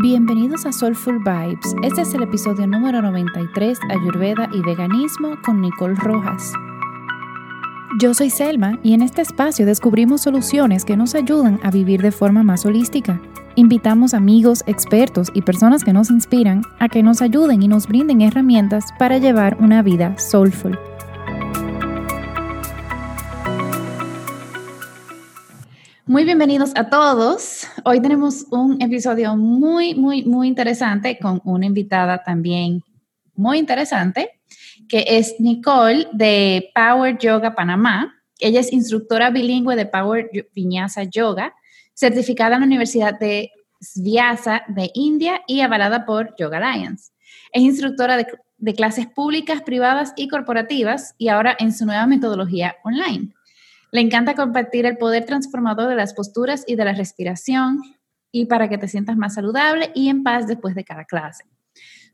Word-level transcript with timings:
Bienvenidos 0.00 0.64
a 0.64 0.72
Soulful 0.72 1.18
Vibes. 1.18 1.74
Este 1.82 2.00
es 2.00 2.14
el 2.14 2.22
episodio 2.22 2.66
número 2.66 3.02
93, 3.02 3.78
Ayurveda 3.90 4.48
y 4.50 4.62
Veganismo 4.62 5.36
con 5.44 5.60
Nicole 5.60 5.94
Rojas. 5.96 6.54
Yo 8.00 8.14
soy 8.14 8.30
Selma 8.30 8.78
y 8.82 8.94
en 8.94 9.02
este 9.02 9.20
espacio 9.20 9.66
descubrimos 9.66 10.22
soluciones 10.22 10.86
que 10.86 10.96
nos 10.96 11.14
ayudan 11.14 11.60
a 11.62 11.70
vivir 11.70 12.00
de 12.00 12.10
forma 12.10 12.42
más 12.42 12.64
holística. 12.64 13.20
Invitamos 13.54 14.14
amigos, 14.14 14.64
expertos 14.66 15.30
y 15.34 15.42
personas 15.42 15.84
que 15.84 15.92
nos 15.92 16.08
inspiran 16.08 16.62
a 16.78 16.88
que 16.88 17.02
nos 17.02 17.20
ayuden 17.20 17.62
y 17.62 17.68
nos 17.68 17.86
brinden 17.86 18.22
herramientas 18.22 18.86
para 18.98 19.18
llevar 19.18 19.58
una 19.60 19.82
vida 19.82 20.16
soulful. 20.18 20.78
Muy 26.12 26.26
bienvenidos 26.26 26.72
a 26.74 26.90
todos. 26.90 27.66
Hoy 27.86 28.02
tenemos 28.02 28.44
un 28.50 28.82
episodio 28.82 29.34
muy, 29.34 29.94
muy, 29.94 30.24
muy 30.24 30.46
interesante 30.46 31.18
con 31.18 31.40
una 31.42 31.64
invitada 31.64 32.22
también 32.22 32.82
muy 33.34 33.56
interesante, 33.56 34.42
que 34.90 35.06
es 35.08 35.36
Nicole 35.38 36.06
de 36.12 36.70
Power 36.74 37.16
Yoga 37.16 37.54
Panamá. 37.54 38.14
Ella 38.38 38.60
es 38.60 38.74
instructora 38.74 39.30
bilingüe 39.30 39.74
de 39.74 39.86
Power 39.86 40.28
Vinyasa 40.54 41.04
Yoga, 41.04 41.54
certificada 41.94 42.56
en 42.56 42.60
la 42.60 42.66
Universidad 42.66 43.18
de 43.18 43.50
Vyasa 43.96 44.64
de 44.68 44.90
India 44.92 45.40
y 45.46 45.62
avalada 45.62 46.04
por 46.04 46.34
Yoga 46.36 46.58
Alliance. 46.58 47.10
Es 47.52 47.62
instructora 47.62 48.18
de, 48.18 48.26
de 48.58 48.74
clases 48.74 49.06
públicas, 49.06 49.62
privadas 49.62 50.12
y 50.16 50.28
corporativas 50.28 51.14
y 51.16 51.28
ahora 51.28 51.56
en 51.58 51.72
su 51.72 51.86
nueva 51.86 52.06
metodología 52.06 52.76
online. 52.84 53.32
Le 53.92 54.00
encanta 54.00 54.34
compartir 54.34 54.86
el 54.86 54.96
poder 54.96 55.26
transformador 55.26 55.86
de 55.86 55.96
las 55.96 56.14
posturas 56.14 56.64
y 56.66 56.76
de 56.76 56.84
la 56.86 56.94
respiración 56.94 57.78
y 58.30 58.46
para 58.46 58.70
que 58.70 58.78
te 58.78 58.88
sientas 58.88 59.18
más 59.18 59.34
saludable 59.34 59.92
y 59.94 60.08
en 60.08 60.22
paz 60.22 60.46
después 60.46 60.74
de 60.74 60.82
cada 60.82 61.04
clase. 61.04 61.44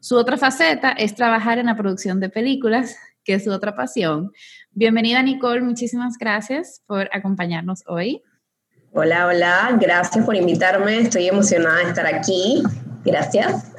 Su 0.01 0.16
otra 0.16 0.37
faceta 0.37 0.91
es 0.91 1.14
trabajar 1.14 1.59
en 1.59 1.66
la 1.66 1.76
producción 1.76 2.18
de 2.18 2.30
películas, 2.30 2.96
que 3.23 3.34
es 3.34 3.45
su 3.45 3.52
otra 3.52 3.76
pasión. 3.76 4.32
Bienvenida 4.73 5.23
Nicole, 5.23 5.60
muchísimas 5.60 6.18
gracias 6.18 6.82
por 6.84 7.09
acompañarnos 7.12 7.84
hoy. 7.87 8.23
Hola, 8.93 9.29
hola, 9.29 9.79
gracias 9.80 10.24
por 10.24 10.34
invitarme, 10.34 10.99
estoy 10.99 11.29
emocionada 11.29 11.76
de 11.76 11.90
estar 11.90 12.12
aquí, 12.12 12.60
gracias. 13.04 13.73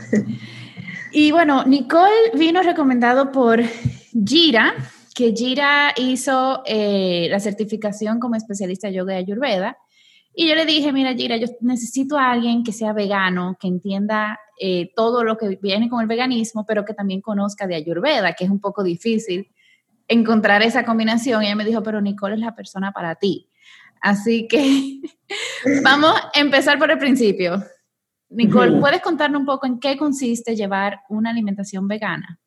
Y 1.11 1.31
bueno, 1.31 1.65
Nicole 1.65 2.31
vino 2.35 2.61
recomendado 2.61 3.31
por 3.33 3.61
Gira, 4.25 4.73
que 5.19 5.33
Gira 5.33 5.93
hizo 5.97 6.63
eh, 6.65 7.27
la 7.29 7.41
certificación 7.41 8.21
como 8.21 8.35
especialista 8.35 8.87
de 8.87 8.93
yoga 8.93 9.15
y 9.15 9.17
ayurveda. 9.17 9.77
Y 10.33 10.47
yo 10.47 10.55
le 10.55 10.65
dije, 10.65 10.93
mira, 10.93 11.13
Gira, 11.13 11.35
yo 11.35 11.47
necesito 11.59 12.17
a 12.17 12.31
alguien 12.31 12.63
que 12.63 12.71
sea 12.71 12.93
vegano, 12.93 13.57
que 13.59 13.67
entienda 13.67 14.39
eh, 14.57 14.93
todo 14.95 15.25
lo 15.25 15.37
que 15.37 15.59
viene 15.61 15.89
con 15.89 15.99
el 15.99 16.07
veganismo, 16.07 16.65
pero 16.65 16.85
que 16.85 16.93
también 16.93 17.19
conozca 17.19 17.67
de 17.67 17.75
ayurveda, 17.75 18.31
que 18.31 18.45
es 18.45 18.49
un 18.49 18.61
poco 18.61 18.81
difícil 18.81 19.51
encontrar 20.07 20.61
esa 20.61 20.85
combinación. 20.85 21.43
Y 21.43 21.47
ella 21.47 21.57
me 21.57 21.65
dijo, 21.65 21.83
pero 21.83 21.99
Nicole 21.99 22.35
es 22.35 22.39
la 22.39 22.55
persona 22.55 22.93
para 22.93 23.15
ti. 23.15 23.49
Así 23.99 24.47
que 24.47 25.01
vamos 25.83 26.13
a 26.13 26.39
empezar 26.39 26.79
por 26.79 26.91
el 26.91 26.97
principio. 26.97 27.61
Nicole, 28.29 28.79
¿puedes 28.79 29.01
contarnos 29.01 29.41
un 29.41 29.45
poco 29.45 29.67
en 29.67 29.81
qué 29.81 29.97
consiste 29.97 30.55
llevar 30.55 31.01
una 31.09 31.31
alimentación 31.31 31.89
vegana? 31.89 32.39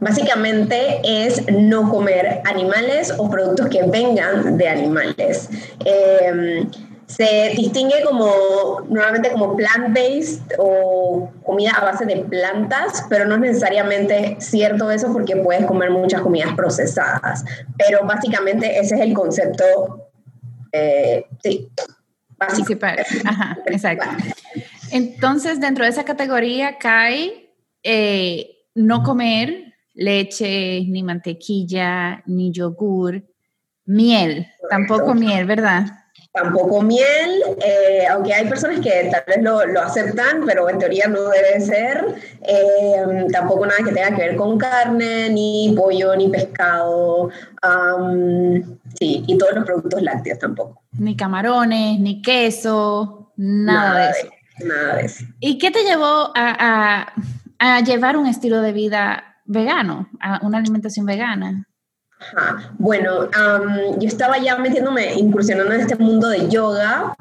Básicamente 0.00 1.00
es 1.02 1.50
no 1.50 1.88
comer 1.90 2.42
animales 2.44 3.12
o 3.16 3.28
productos 3.30 3.68
que 3.68 3.82
vengan 3.84 4.56
de 4.56 4.68
animales. 4.68 5.48
Em, 5.84 6.70
se 7.06 7.52
distingue 7.56 8.02
como 8.04 8.80
normalmente 8.88 9.30
como 9.30 9.56
plant-based 9.56 10.54
o 10.58 11.30
comida 11.44 11.72
a 11.72 11.84
base 11.84 12.06
de 12.06 12.16
plantas, 12.16 13.04
pero 13.08 13.26
no 13.26 13.34
es 13.34 13.40
necesariamente 13.40 14.36
cierto 14.40 14.90
eso 14.90 15.12
porque 15.12 15.36
puedes 15.36 15.66
comer 15.66 15.90
muchas 15.90 16.22
comidas 16.22 16.54
procesadas. 16.54 17.44
Pero 17.76 18.04
básicamente 18.04 18.78
ese 18.78 18.94
es 18.94 19.00
el 19.02 19.12
concepto, 19.12 20.10
eh, 20.72 21.26
sí, 21.42 21.70
básico. 22.38 22.74
Ajá, 23.24 23.58
exacto. 23.66 24.06
Entonces, 24.90 25.60
dentro 25.60 25.84
de 25.84 25.90
esa 25.90 26.04
categoría 26.04 26.78
cae 26.78 27.50
eh, 27.82 28.53
no 28.74 29.02
comer 29.02 29.74
leche, 29.94 30.84
ni 30.88 31.02
mantequilla, 31.02 32.22
ni 32.26 32.50
yogur, 32.50 33.22
miel, 33.86 34.46
tampoco 34.68 35.14
miel, 35.14 35.46
¿verdad? 35.46 35.86
Tampoco 36.32 36.82
miel, 36.82 37.42
eh, 37.64 38.06
aunque 38.10 38.34
hay 38.34 38.48
personas 38.48 38.80
que 38.80 39.08
tal 39.08 39.22
vez 39.24 39.40
lo, 39.40 39.80
aceptan, 39.80 40.44
pero 40.44 40.68
en 40.68 40.78
teoría 40.78 41.06
no 41.06 41.28
debe 41.28 41.60
ser. 41.60 42.04
Eh, 42.42 43.26
tampoco 43.32 43.64
nada 43.66 43.78
que 43.84 43.92
tenga 43.92 44.16
que 44.16 44.22
ver 44.22 44.36
con 44.36 44.58
carne, 44.58 45.30
ni 45.30 45.72
pollo, 45.76 46.16
ni 46.16 46.28
pescado. 46.28 47.30
sí, 48.98 49.22
y 49.28 49.38
todos 49.38 49.54
los 49.54 49.64
productos 49.64 50.02
lácteos 50.02 50.40
tampoco. 50.40 50.82
Ni 50.98 51.16
camarones, 51.16 52.00
ni 52.00 52.20
queso, 52.20 53.32
nada, 53.36 54.06
de 54.06 54.10
eso. 54.10 54.28
nada 54.64 54.96
de 54.96 55.04
eso. 55.06 55.24
¿Y 55.38 55.58
qué 55.58 55.70
te 55.70 55.84
llevó 55.84 56.32
a 56.34 56.56
a 56.58 57.12
llevar 57.84 58.16
un 58.16 58.26
estilo 58.26 58.60
de 58.60 58.72
vida 58.72 59.24
vegano, 59.44 60.08
a 60.20 60.40
una 60.42 60.58
alimentación 60.58 61.06
vegana? 61.06 61.66
Bueno, 62.78 63.28
yo 63.98 64.08
estaba 64.08 64.38
ya 64.38 64.56
metiéndome, 64.56 65.14
incursionando 65.14 65.74
en 65.74 65.80
este 65.80 65.96
mundo 65.96 66.28
de 66.28 66.48
yoga 66.48 67.14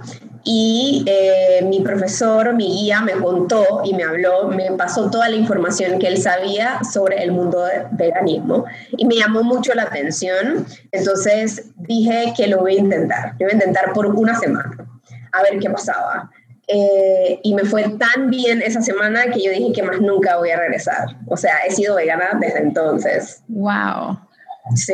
y 0.44 1.04
eh, 1.08 1.64
mi 1.66 1.82
profesor, 1.82 2.54
mi 2.54 2.68
guía, 2.68 3.02
me 3.02 3.14
contó 3.14 3.82
y 3.84 3.94
me 3.94 4.04
habló, 4.04 4.48
me 4.48 4.72
pasó 4.72 5.10
toda 5.10 5.30
la 5.30 5.36
información 5.36 6.00
que 6.00 6.08
él 6.08 6.18
sabía 6.18 6.84
sobre 6.84 7.24
el 7.24 7.32
mundo 7.32 7.64
del 7.64 7.88
veganismo 7.92 8.66
y 8.98 9.06
me 9.06 9.16
llamó 9.16 9.44
mucho 9.44 9.74
la 9.74 9.84
atención. 9.84 10.66
Entonces 10.92 11.72
dije 11.76 12.34
que 12.36 12.48
lo 12.48 12.60
voy 12.60 12.76
a 12.76 12.80
intentar, 12.80 13.32
lo 13.40 13.46
voy 13.46 13.52
a 13.52 13.54
intentar 13.54 13.94
por 13.94 14.08
una 14.08 14.38
semana, 14.40 14.86
a 15.32 15.44
ver 15.44 15.60
qué 15.60 15.70
pasaba. 15.70 16.30
Eh, 16.68 17.40
y 17.44 17.53
me 17.53 17.66
fue 17.66 17.84
tan 17.97 18.29
bien 18.29 18.62
esa 18.62 18.81
semana 18.81 19.25
que 19.25 19.41
yo 19.44 19.51
dije 19.51 19.74
que 19.74 19.84
más 19.84 20.00
nunca 20.00 20.38
voy 20.38 20.51
a 20.51 20.57
regresar. 20.57 21.07
O 21.28 21.35
sea, 21.35 21.57
he 21.68 21.72
sido 21.72 21.96
vegana 21.96 22.38
desde 22.40 22.59
entonces. 22.59 23.44
¡Wow! 23.47 24.19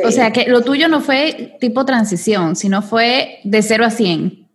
O 0.04 0.10
sea, 0.10 0.32
que 0.32 0.46
lo 0.46 0.62
tuyo 0.62 0.88
no 0.88 1.00
fue 1.00 1.56
tipo 1.60 1.84
transición, 1.84 2.56
sino 2.56 2.82
fue 2.82 3.38
de 3.44 3.62
0 3.62 3.84
a 3.84 3.90
100. 3.90 4.48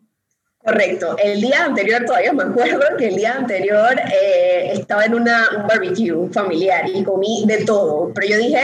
Correcto. 0.62 1.16
El 1.24 1.40
día 1.40 1.64
anterior, 1.64 2.04
todavía 2.06 2.34
me 2.34 2.44
acuerdo 2.44 2.82
que 2.98 3.08
el 3.08 3.16
día 3.16 3.36
anterior 3.36 3.98
eh, 4.12 4.72
estaba 4.74 5.06
en 5.06 5.14
una, 5.14 5.46
un 5.58 5.68
barbecue 5.68 6.30
familiar 6.34 6.90
y 6.94 7.04
comí 7.04 7.46
de 7.48 7.64
todo. 7.64 8.12
Pero 8.14 8.28
yo 8.28 8.38
dije, 8.38 8.60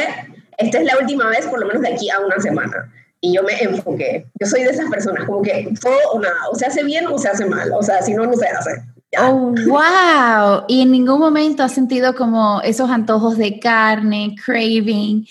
esta 0.57 0.79
es 0.79 0.83
la 0.83 0.97
última 0.99 1.27
vez, 1.27 1.47
por 1.47 1.59
lo 1.59 1.67
menos 1.67 1.83
de 1.83 1.93
aquí 1.93 2.09
a 2.09 2.19
una 2.19 2.39
semana 2.39 2.91
y 3.21 3.33
yo 3.33 3.43
me 3.43 3.53
enfoqué. 3.61 4.25
Yo 4.39 4.47
soy 4.47 4.63
de 4.63 4.71
esas 4.71 4.89
personas, 4.89 5.25
como 5.25 5.41
que 5.41 5.71
todo 5.79 5.95
o 6.13 6.19
nada, 6.19 6.49
o 6.51 6.55
se 6.55 6.65
hace 6.65 6.83
bien 6.83 7.05
o 7.07 7.17
se 7.17 7.29
hace 7.29 7.45
mal, 7.45 7.71
o 7.71 7.83
sea, 7.83 8.01
si 8.01 8.13
no, 8.13 8.25
no 8.25 8.33
se 8.33 8.47
hace. 8.47 8.71
Oh, 9.19 9.53
wow. 9.67 10.63
Y 10.67 10.81
en 10.81 10.91
ningún 10.91 11.19
momento 11.19 11.63
has 11.63 11.73
sentido 11.73 12.15
como 12.15 12.61
esos 12.61 12.89
antojos 12.89 13.37
de 13.37 13.59
carne, 13.59 14.35
craving, 14.43 15.27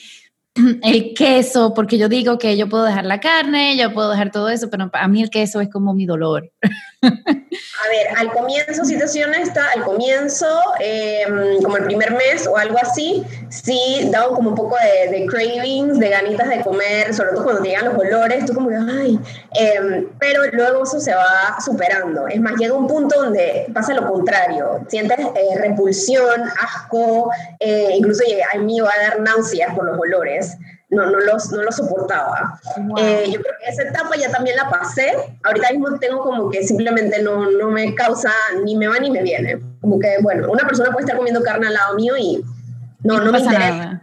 el 0.82 1.14
queso, 1.14 1.74
porque 1.74 1.98
yo 1.98 2.08
digo 2.08 2.38
que 2.38 2.56
yo 2.56 2.68
puedo 2.68 2.84
dejar 2.84 3.04
la 3.04 3.20
carne, 3.20 3.76
yo 3.76 3.92
puedo 3.92 4.10
dejar 4.10 4.30
todo 4.30 4.48
eso, 4.48 4.70
pero 4.70 4.90
a 4.92 5.08
mí 5.08 5.22
el 5.22 5.30
queso 5.30 5.60
es 5.60 5.68
como 5.68 5.94
mi 5.94 6.06
dolor. 6.06 6.50
A 7.02 7.88
ver, 7.88 8.18
al 8.18 8.32
comienzo, 8.32 8.84
si 8.84 8.98
te 8.98 9.08
soy 9.08 9.22
honesta, 9.22 9.64
al 9.74 9.84
comienzo, 9.84 10.46
em, 10.80 11.62
como 11.62 11.78
el 11.78 11.84
primer 11.84 12.12
mes 12.12 12.46
o 12.46 12.56
algo 12.56 12.76
así, 12.80 13.24
sí 13.48 14.08
daban 14.12 14.34
como 14.34 14.50
un 14.50 14.54
poco 14.54 14.76
de, 15.10 15.24
cravings, 15.26 15.98
de 15.98 16.08
ganitas 16.10 16.48
de 16.48 16.60
comer, 16.60 17.14
sobre 17.14 17.30
todo 17.30 17.44
cuando 17.44 17.62
llegan 17.62 17.86
los 17.86 17.94
olores, 17.98 18.44
tú 18.44 18.52
como 18.52 18.68
que, 18.68 18.76
ay, 18.76 19.18
em, 19.54 20.08
pero 20.18 20.42
luego 20.52 20.84
eso 20.84 21.00
se 21.00 21.14
va 21.14 21.56
superando. 21.64 22.28
Es 22.28 22.40
más, 22.40 22.54
llega 22.56 22.74
un 22.74 22.86
punto 22.86 23.22
donde 23.22 23.66
pasa 23.72 23.94
lo 23.94 24.06
contrario, 24.06 24.84
sientes 24.88 25.18
eh, 25.18 25.58
repulsión, 25.58 26.42
asco, 26.60 27.30
eh, 27.58 27.94
incluso 27.96 28.22
a 28.54 28.58
mí 28.58 28.80
va 28.80 28.90
a 28.92 29.02
dar 29.02 29.20
náuseas 29.20 29.74
por 29.74 29.86
los 29.86 29.98
olores 29.98 30.49
no, 30.90 31.10
no, 31.10 31.20
los, 31.20 31.50
no 31.52 31.62
lo 31.62 31.72
soportaba. 31.72 32.60
Eh, 32.98 33.26
yo 33.26 33.40
creo 33.40 33.54
que 33.60 33.70
esa 33.70 33.82
etapa 33.84 34.16
ya 34.16 34.30
también 34.30 34.56
la 34.56 34.68
pasé. 34.68 35.12
Ahorita 35.44 35.70
mismo 35.70 35.98
tengo 35.98 36.22
como 36.22 36.50
que 36.50 36.64
simplemente 36.64 37.22
no, 37.22 37.50
no 37.50 37.70
me 37.70 37.94
causa, 37.94 38.32
ni 38.64 38.76
me 38.76 38.88
va 38.88 38.98
ni 38.98 39.10
me 39.10 39.22
viene. 39.22 39.60
Como 39.80 39.98
que, 39.98 40.16
bueno, 40.20 40.50
una 40.50 40.66
persona 40.66 40.90
puede 40.90 41.04
estar 41.04 41.16
comiendo 41.16 41.42
carne 41.42 41.68
al 41.68 41.74
lado 41.74 41.94
mío 41.94 42.16
y 42.18 42.42
no, 43.02 43.20
no, 43.20 43.32
me 43.32 43.38
interesa. 43.38 44.02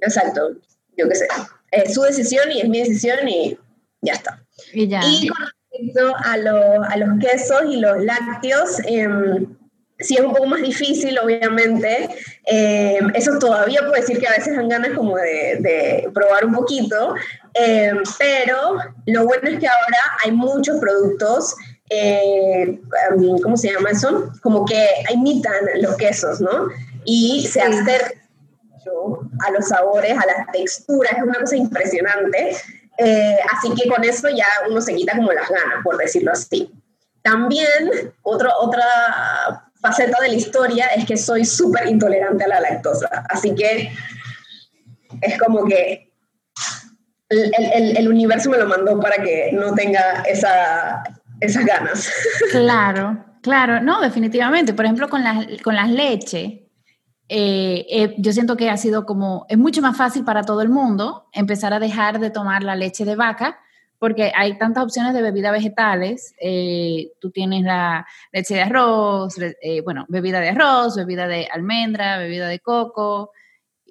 Exacto, 0.00 0.50
yo 0.96 1.08
qué 1.08 1.14
sé. 1.14 1.28
Es 1.70 1.94
su 1.94 2.02
decisión 2.02 2.50
y 2.50 2.60
es 2.60 2.68
mi 2.68 2.80
decisión 2.80 3.28
y 3.28 3.56
ya 4.02 4.14
está. 4.14 4.42
Y, 4.72 4.88
ya. 4.88 5.00
y 5.04 5.28
con 5.28 5.38
respecto 5.70 6.16
a, 6.16 6.32
a 6.32 6.96
los 6.96 7.18
quesos 7.20 7.62
y 7.68 7.76
los 7.76 8.02
lácteos, 8.02 8.80
eh, 8.86 9.46
sí 10.00 10.14
es 10.16 10.20
un 10.20 10.32
poco 10.32 10.46
más 10.46 10.62
difícil, 10.62 11.18
obviamente. 11.18 12.08
Eh, 12.46 13.00
eso 13.14 13.38
todavía 13.38 13.80
puedo 13.80 13.92
decir 13.92 14.18
que 14.18 14.28
a 14.28 14.32
veces 14.32 14.56
dan 14.56 14.68
ganas 14.68 14.92
como 14.96 15.16
de, 15.16 16.08
probar 16.14 16.44
un 16.44 16.54
poquito, 16.54 17.14
eh, 17.54 17.92
pero 18.18 18.78
lo 19.06 19.24
bueno 19.24 19.48
es 19.48 19.58
que 19.58 19.68
ahora 19.68 19.98
hay 20.24 20.32
muchos 20.32 20.78
productos 20.78 21.54
eh, 21.90 22.80
um, 23.16 23.40
¿cómo 23.40 23.56
se 23.56 23.72
llama 23.72 23.90
eso? 23.90 24.32
Como 24.42 24.64
que 24.64 24.86
imitan 25.12 25.52
los 25.80 25.96
quesos, 25.96 26.40
¿no? 26.40 26.68
Y 27.04 27.46
se 27.46 27.60
acercan 27.60 28.20
a 29.46 29.50
los 29.52 29.68
sabores, 29.68 30.12
a 30.12 30.26
las 30.26 30.52
texturas, 30.52 31.12
es 31.12 31.22
una 31.22 31.40
cosa 31.40 31.56
impresionante. 31.56 32.56
Eh, 32.98 33.38
así 33.52 33.74
que 33.74 33.88
con 33.88 34.04
eso 34.04 34.28
ya 34.28 34.46
uno 34.68 34.80
se 34.80 34.94
quita 34.94 35.16
como 35.16 35.32
las 35.32 35.48
ganas, 35.48 35.82
por 35.82 35.96
decirlo 35.96 36.32
así. 36.32 36.70
También 37.22 38.12
otro, 38.22 38.50
otra 38.60 39.69
faceta 39.80 40.20
de 40.20 40.28
la 40.28 40.34
historia 40.34 40.86
es 40.96 41.04
que 41.04 41.16
soy 41.16 41.44
súper 41.44 41.88
intolerante 41.88 42.44
a 42.44 42.48
la 42.48 42.60
lactosa. 42.60 43.08
Así 43.28 43.54
que 43.54 43.92
es 45.20 45.38
como 45.38 45.64
que 45.64 46.12
el, 47.28 48.08
universo 48.08 48.50
me 48.50 48.58
lo 48.58 48.66
mandó 48.66 48.98
para 48.98 49.22
que 49.22 49.50
no 49.52 49.74
tenga 49.74 50.22
esa, 50.22 51.02
esas 51.40 51.64
ganas. 51.64 52.10
Claro, 52.50 53.24
claro, 53.42 53.80
no, 53.80 54.00
definitivamente. 54.00 54.74
Por 54.74 54.84
ejemplo, 54.84 55.08
con 55.08 55.22
las, 55.22 55.46
con 55.62 55.76
las 55.76 55.88
leches, 55.88 56.60
eh, 57.28 57.86
eh, 57.88 58.14
yo 58.18 58.32
siento 58.32 58.56
que 58.56 58.70
ha 58.70 58.76
sido 58.76 59.06
como, 59.06 59.46
es 59.48 59.56
mucho 59.56 59.80
más 59.82 59.96
fácil 59.96 60.24
para 60.24 60.42
todo 60.42 60.62
el 60.62 60.68
mundo 60.68 61.28
empezar 61.32 61.72
a 61.72 61.78
dejar 61.78 62.18
de 62.18 62.30
tomar 62.30 62.64
la 62.64 62.74
leche 62.74 63.04
de 63.04 63.14
vaca 63.14 63.60
porque 64.00 64.32
hay 64.34 64.58
tantas 64.58 64.82
opciones 64.82 65.14
de 65.14 65.22
bebidas 65.22 65.52
vegetales. 65.52 66.34
Eh, 66.40 67.12
tú 67.20 67.30
tienes 67.30 67.62
la 67.62 68.04
leche 68.32 68.54
de 68.54 68.62
arroz, 68.62 69.36
bueno, 69.84 70.06
bebida 70.08 70.40
de 70.40 70.48
arroz, 70.48 70.96
bebida 70.96 71.28
de 71.28 71.46
almendra, 71.52 72.18
bebida 72.18 72.48
de 72.48 72.58
coco. 72.58 73.30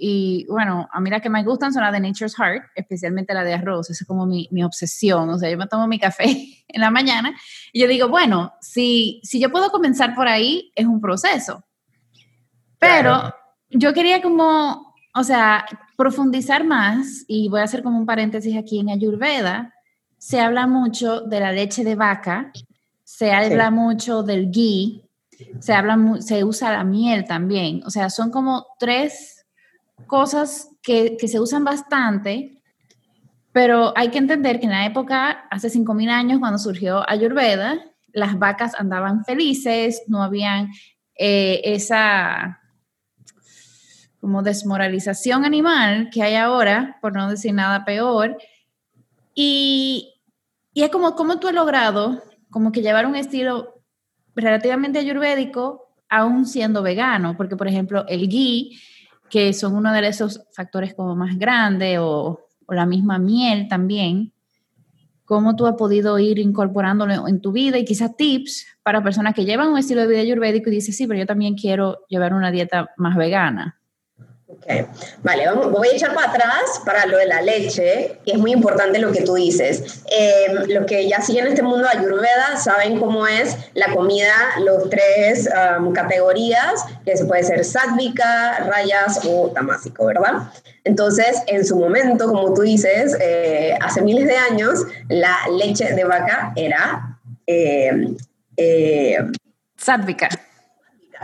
Y 0.02 0.48
bueno, 0.50 0.88
a 0.92 1.00
mí 1.00 1.10
las 1.10 1.22
que 1.22 1.30
me 1.30 1.44
gustan 1.44 1.74
son 1.74 1.84
las 1.84 1.92
de 1.92 2.00
Nature's 2.00 2.36
Heart, 2.38 2.72
especialmente 2.74 3.34
la 3.34 3.44
de 3.44 3.54
arroz. 3.54 3.92
Esa 3.92 4.04
es 4.04 4.08
como 4.08 4.26
mi, 4.26 4.48
mi, 4.50 4.64
obsesión. 4.64 5.30
O 5.30 5.38
sea, 5.38 5.52
yo 5.52 5.58
me 5.58 5.68
tomo 5.68 5.88
mi 5.88 6.00
café 6.00 6.26
en 6.68 6.82
la 6.82 6.90
mañana 6.90 7.38
y 7.72 7.82
yo 7.82 7.88
digo, 7.88 8.08
bueno, 8.08 8.54
si, 8.62 9.22
si 9.24 9.40
yo 9.40 9.52
puedo 9.52 9.70
comenzar 9.70 10.16
por 10.16 10.28
ahí, 10.28 10.72
es 10.74 10.86
un 10.86 11.00
proceso. 11.00 11.64
Pero 12.80 13.36
yo 13.70 13.94
quería 13.94 14.24
como, 14.24 14.96
o 15.14 15.24
sea, 15.24 15.66
profundizar 15.98 16.64
más 16.64 17.26
y 17.28 17.50
voy 17.50 17.60
a 17.60 17.66
hacer 17.66 17.84
como 17.84 18.00
un 18.00 18.06
paréntesis 18.06 18.58
aquí 18.58 18.80
en 18.80 18.90
Ayurveda. 18.90 19.76
Se 20.20 20.40
habla 20.40 20.68
mucho 20.68 21.22
de 21.22 21.40
la 21.40 21.52
leche 21.52 21.84
de 21.84 21.96
vaca, 21.96 22.52
se 23.04 23.32
habla 23.32 23.72
mucho 23.72 24.22
del 24.22 24.52
ghee, 24.52 25.04
se, 25.60 25.74
habla, 25.74 25.98
se 26.20 26.44
usa 26.44 26.72
la 26.72 26.84
miel 26.84 27.26
también. 27.26 27.82
O 27.86 27.90
sea, 27.90 28.12
son 28.12 28.30
como 28.30 28.68
tres 28.78 29.48
cosas 30.06 30.70
que, 30.84 31.18
que 31.18 31.28
se 31.28 31.40
usan 31.40 31.64
bastante, 31.64 32.62
pero 33.52 33.94
hay 33.96 34.10
que 34.10 34.20
entender 34.20 34.60
que 34.60 34.66
en 34.66 34.72
la 34.72 34.86
época, 34.86 35.48
hace 35.50 35.70
5.000 35.70 36.10
años, 36.10 36.40
cuando 36.40 36.60
surgió 36.60 37.10
Ayurveda, 37.10 37.80
las 38.14 38.38
vacas 38.38 38.76
andaban 38.76 39.26
felices, 39.26 40.04
no 40.08 40.24
habían 40.24 40.70
eh, 41.16 41.62
esa 41.64 42.60
como 44.20 44.44
desmoralización 44.44 45.46
animal 45.46 46.10
que 46.12 46.22
hay 46.22 46.36
ahora, 46.36 46.98
por 47.02 47.14
no 47.14 47.30
decir 47.30 47.54
nada 47.54 47.86
peor. 47.86 48.38
Y, 49.34 50.16
y 50.74 50.84
es 50.84 50.90
como, 50.90 51.16
¿cómo 51.16 51.40
tú 51.40 51.48
has 51.48 51.54
logrado 51.54 52.22
como 52.50 52.72
que 52.72 52.82
llevar 52.82 53.06
un 53.06 53.16
estilo 53.16 53.82
relativamente 54.36 55.00
ayurvédico 55.00 55.94
aún 56.10 56.46
siendo 56.46 56.82
vegano? 56.82 57.36
Porque, 57.38 57.56
por 57.56 57.68
ejemplo, 57.68 58.06
el 58.08 58.28
ghee, 58.28 58.78
que 59.30 59.54
son 59.54 59.76
uno 59.76 59.94
de 59.94 60.08
esos 60.08 60.42
factores 60.54 60.94
como 60.94 61.16
más 61.16 61.38
grandes, 61.38 62.00
o, 62.00 62.42
o 62.66 62.74
la 62.74 62.86
misma 62.86 63.20
miel 63.20 63.68
también, 63.68 64.34
cómo 65.30 65.56
tú 65.56 65.68
has 65.68 65.76
podido 65.76 66.18
ir 66.18 66.40
incorporándolo 66.40 67.28
en 67.28 67.40
tu 67.40 67.52
vida 67.52 67.78
y 67.78 67.86
quizás 67.86 68.18
tips 68.18 68.66
para 68.82 69.04
personas 69.04 69.36
que 69.36 69.46
llevan 69.46 69.70
un 69.70 69.78
estilo 69.78 70.02
de 70.02 70.08
vida 70.08 70.22
ayurvédico 70.22 70.70
y 70.70 70.74
dicen, 70.74 70.94
sí, 70.94 71.06
pero 71.06 71.20
yo 71.20 71.28
también 71.28 71.54
quiero 71.54 72.00
llevar 72.08 72.34
una 72.34 72.50
dieta 72.50 72.90
más 72.98 73.16
vegana. 73.16 73.79
Okay. 74.62 74.86
Vale, 75.24 75.46
vamos, 75.48 75.72
voy 75.72 75.88
a 75.88 75.92
echar 75.94 76.14
para 76.14 76.30
atrás 76.30 76.82
para 76.86 77.06
lo 77.06 77.18
de 77.18 77.26
la 77.26 77.42
leche, 77.42 78.20
que 78.26 78.34
es 78.34 78.38
muy 78.38 78.52
importante 78.52 79.00
lo 79.00 79.12
que 79.12 79.22
tú 79.22 79.36
dices. 79.36 80.04
Eh, 80.12 80.48
los 80.68 80.86
que 80.86 81.08
ya 81.08 81.22
siguen 81.22 81.48
este 81.48 81.64
mundo 81.64 81.88
de 81.88 81.98
Ayurveda 81.98 82.58
saben 82.58 83.00
cómo 83.00 83.26
es 83.26 83.58
la 83.74 83.94
comida, 83.94 84.34
los 84.60 84.90
tres 84.90 85.50
categorías, 85.94 86.86
que 87.06 87.16
se 87.16 87.26
puede 87.26 87.44
ser 87.44 87.64
sádvica, 87.64 88.66
rayas 88.66 89.22
o 89.26 89.50
tamásico, 89.52 90.06
¿verdad? 90.06 90.52
Entonces, 90.84 91.42
en 91.48 91.66
su 91.66 91.78
momento, 91.78 92.28
como 92.28 92.54
tú 92.54 92.62
dices, 92.62 93.18
eh, 93.22 93.78
hace 93.82 94.02
miles 94.02 94.28
de 94.28 94.36
años, 94.36 94.84
la 95.08 95.38
leche 95.58 95.94
de 95.94 96.04
vaca 96.04 96.54
era... 96.56 97.18
Eh, 97.48 98.16
sádvica. 99.78 100.28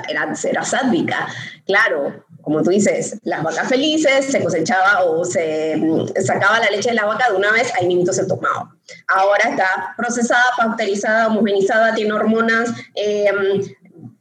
Era, 0.07 0.33
era 0.43 0.63
sádvica, 0.63 1.27
claro 1.65 2.24
como 2.45 2.61
tú 2.61 2.69
dices, 2.69 3.17
las 3.23 3.41
vacas 3.41 3.67
felices, 3.67 4.25
se 4.25 4.43
cosechaba 4.43 5.03
o 5.03 5.25
se 5.25 5.75
mm, 5.77 6.09
sacaba 6.23 6.59
la 6.59 6.69
leche 6.69 6.89
de 6.89 6.95
la 6.95 7.05
vaca 7.05 7.31
de 7.31 7.35
una 7.35 7.51
vez, 7.51 7.73
ahí 7.75 7.87
mismo 7.87 8.13
se 8.13 8.23
tomaba. 8.25 8.71
Ahora 9.07 9.49
está 9.49 9.95
procesada, 9.97 10.43
pasteurizada, 10.55 11.27
homogenizada, 11.27 11.95
tiene 11.95 12.13
hormonas, 12.13 12.69
em, 12.93 13.63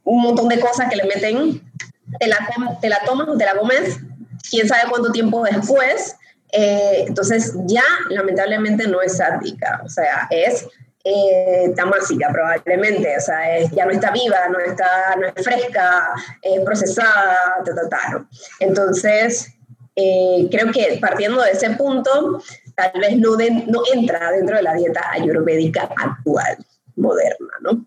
un 0.03 0.21
montón 0.21 0.47
de 0.49 0.59
cosas 0.59 0.89
que 0.89 0.95
le 0.95 1.03
meten, 1.03 1.61
te 2.19 2.27
la, 2.27 2.39
te 2.81 2.89
la 2.89 2.99
tomas 3.05 3.27
te 3.37 3.45
la 3.45 3.55
comes, 3.57 3.99
quién 4.49 4.67
sabe 4.67 4.89
cuánto 4.89 5.11
tiempo 5.11 5.43
después. 5.43 6.15
Eh, 6.51 7.05
entonces 7.07 7.53
ya 7.65 7.83
lamentablemente 8.09 8.87
no 8.87 9.01
es 9.03 9.17
sádica, 9.17 9.81
o 9.85 9.89
sea, 9.89 10.27
es 10.31 10.65
eh, 11.05 11.71
probablemente, 12.33 13.15
o 13.15 13.21
sea, 13.21 13.61
ya 13.71 13.85
no 13.85 13.91
está 13.91 14.11
viva, 14.11 14.47
no, 14.49 14.59
está, 14.59 15.15
no 15.19 15.27
es 15.27 15.43
fresca, 15.43 16.09
es 16.41 16.59
procesada, 16.61 17.63
ta, 17.89 18.25
Entonces, 18.59 19.53
eh, 19.95 20.47
creo 20.49 20.71
que 20.71 20.97
partiendo 20.99 21.43
de 21.43 21.51
ese 21.51 21.69
punto, 21.71 22.41
tal 22.75 22.99
vez 22.99 23.17
no, 23.17 23.37
no 23.37 23.83
entra 23.93 24.31
dentro 24.31 24.55
de 24.57 24.63
la 24.63 24.73
dieta 24.73 25.11
ayurvédica 25.11 25.89
actual, 25.95 26.57
moderna, 26.95 27.53
¿no? 27.61 27.85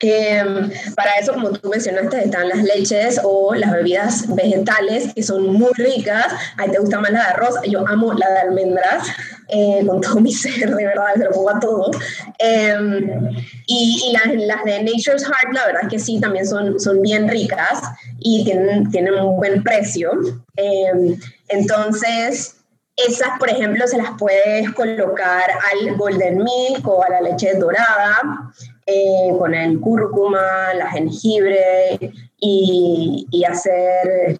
Em, 0.00 0.70
para 0.94 1.14
eso, 1.18 1.32
como 1.32 1.50
tú 1.52 1.70
mencionaste, 1.70 2.24
están 2.24 2.48
las 2.50 2.62
leches 2.62 3.18
o 3.24 3.54
las 3.54 3.72
bebidas 3.72 4.34
vegetales 4.34 5.14
que 5.14 5.22
son 5.22 5.46
muy 5.46 5.70
ricas. 5.74 6.26
A 6.58 6.66
te 6.70 6.78
gusta 6.78 7.00
más 7.00 7.10
la 7.10 7.20
de 7.20 7.26
arroz, 7.26 7.54
yo 7.66 7.86
amo 7.88 8.12
la 8.12 8.30
de 8.30 8.38
almendras 8.40 9.08
eh, 9.48 9.82
con 9.86 10.00
todo 10.00 10.20
mi 10.20 10.32
ser, 10.34 10.74
de 10.74 10.86
verdad, 10.86 11.14
se 11.16 11.24
lo 11.24 11.30
pongo 11.30 11.50
a 11.50 11.60
todo. 11.60 11.90
Em, 12.38 13.30
y, 13.66 14.12
las, 14.12 14.34
las, 14.34 14.64
de 14.64 14.82
Nature's 14.82 15.24
Heart, 15.24 15.54
la 15.54 15.66
verdad 15.66 15.88
que 15.88 15.98
sí, 15.98 16.20
también 16.20 16.46
son, 16.46 16.78
son 16.78 17.00
bien 17.00 17.28
ricas 17.28 17.80
y 18.18 18.44
tienen, 18.44 18.90
tienen 18.90 19.14
un 19.14 19.36
buen 19.36 19.62
precio. 19.62 20.12
Em, 20.56 21.18
entonces, 21.48 22.56
esas, 22.96 23.38
por 23.38 23.48
ejemplo, 23.48 23.86
se 23.86 23.98
las 23.98 24.10
puedes 24.18 24.70
colocar 24.72 25.50
al 25.50 25.96
golden 25.96 26.38
milk 26.38 26.86
o 26.86 27.02
a 27.02 27.08
la 27.08 27.20
leche 27.20 27.54
dorada, 27.54 28.52
eh, 28.86 29.32
con 29.38 29.54
el 29.54 29.80
cúrcuma, 29.80 30.72
la 30.74 30.90
jengibre 30.90 31.98
y, 32.38 33.26
y 33.30 33.44
hacer 33.44 34.38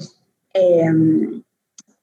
em, 0.55 1.43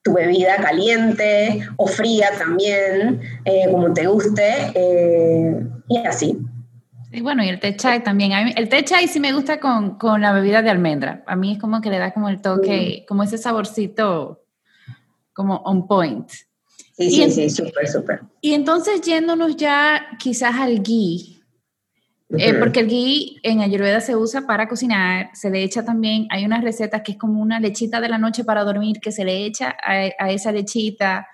tu 0.03 0.13
bebida 0.13 0.57
caliente 0.57 1.65
o 1.77 1.87
fría 1.87 2.29
también, 2.37 3.21
eh, 3.45 3.67
como 3.71 3.93
te 3.93 4.05
guste, 4.05 4.51
eh, 4.75 5.65
y 5.87 5.97
así. 5.99 6.37
Y 7.11 7.21
bueno, 7.21 7.43
y 7.43 7.49
el 7.49 7.59
té 7.59 7.75
chai 7.75 8.03
también. 8.03 8.31
el 8.33 8.69
té 8.69 8.83
chai 8.83 9.07
sí 9.07 9.19
me 9.19 9.33
gusta 9.33 9.59
con, 9.59 9.97
con, 9.97 10.21
la 10.21 10.33
bebida 10.33 10.61
de 10.61 10.71
almendra. 10.71 11.23
A 11.27 11.35
mí 11.35 11.53
es 11.53 11.59
como 11.59 11.79
que 11.79 11.89
le 11.89 11.99
da 11.99 12.11
como 12.11 12.27
el 12.27 12.41
toque, 12.41 13.03
mm. 13.03 13.07
como 13.07 13.23
ese 13.23 13.37
saborcito 13.37 14.43
como 15.31 15.57
on 15.57 15.87
point. 15.87 16.29
Sí, 16.97 17.09
sí, 17.09 17.31
sí, 17.31 17.49
súper, 17.49 17.87
súper. 17.87 18.21
Y 18.41 18.53
entonces 18.53 19.01
yéndonos 19.01 19.55
ya 19.57 20.05
quizás 20.19 20.55
al 20.55 20.81
ghee, 20.81 21.41
eh, 22.37 22.53
porque 22.55 22.79
el 22.79 22.87
ghee 22.87 23.39
en 23.43 23.61
Ayurveda 23.61 24.01
se 24.01 24.15
usa 24.15 24.47
para 24.47 24.67
cocinar, 24.67 25.29
se 25.33 25.49
le 25.49 25.63
echa 25.63 25.85
también, 25.85 26.27
hay 26.31 26.45
unas 26.45 26.63
recetas 26.63 27.01
que 27.01 27.13
es 27.13 27.17
como 27.17 27.41
una 27.41 27.59
lechita 27.59 28.01
de 28.01 28.09
la 28.09 28.17
noche 28.17 28.43
para 28.43 28.63
dormir 28.63 28.99
que 28.99 29.11
se 29.11 29.23
le 29.23 29.45
echa 29.45 29.75
a, 29.81 30.31
esa 30.31 30.51
lechita. 30.51 31.27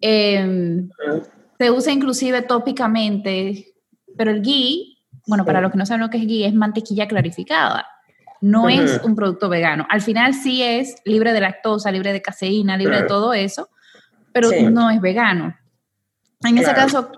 Em, 0.00 0.88
se 1.58 1.70
usa 1.70 1.92
inclusive 1.92 2.42
tópicamente, 2.42 3.74
pero 4.16 4.30
el 4.30 4.42
ghee, 4.42 4.98
bueno, 5.26 5.44
para 5.44 5.60
los 5.60 5.72
que 5.72 5.78
no 5.78 5.86
saben 5.86 6.02
lo 6.02 6.10
que 6.10 6.18
es 6.18 6.26
ghee, 6.26 6.44
es 6.44 6.54
mantequilla 6.54 7.08
clarificada. 7.08 7.86
No 8.40 8.68
es 8.68 9.00
un 9.02 9.16
producto 9.16 9.48
vegano. 9.48 9.86
Al 9.88 10.02
final 10.02 10.34
sí 10.34 10.62
es 10.62 10.96
libre 11.04 11.32
de 11.32 11.40
lactosa, 11.40 11.90
libre 11.90 12.12
de 12.12 12.22
caseína, 12.22 12.76
libre 12.76 13.02
de 13.02 13.08
todo 13.08 13.32
eso, 13.32 13.70
pero 14.32 14.50
no 14.70 14.90
es 14.90 15.00
vegano. 15.00 15.56
En 16.44 16.58
ese 16.58 16.72
caso, 16.74 17.10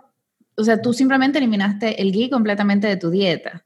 o 0.58 0.64
sea, 0.64 0.82
tú 0.82 0.92
simplemente 0.92 1.38
eliminaste 1.38 2.02
el 2.02 2.12
ghee 2.12 2.28
completamente 2.30 2.88
de 2.88 2.96
tu 2.96 3.10
dieta. 3.10 3.64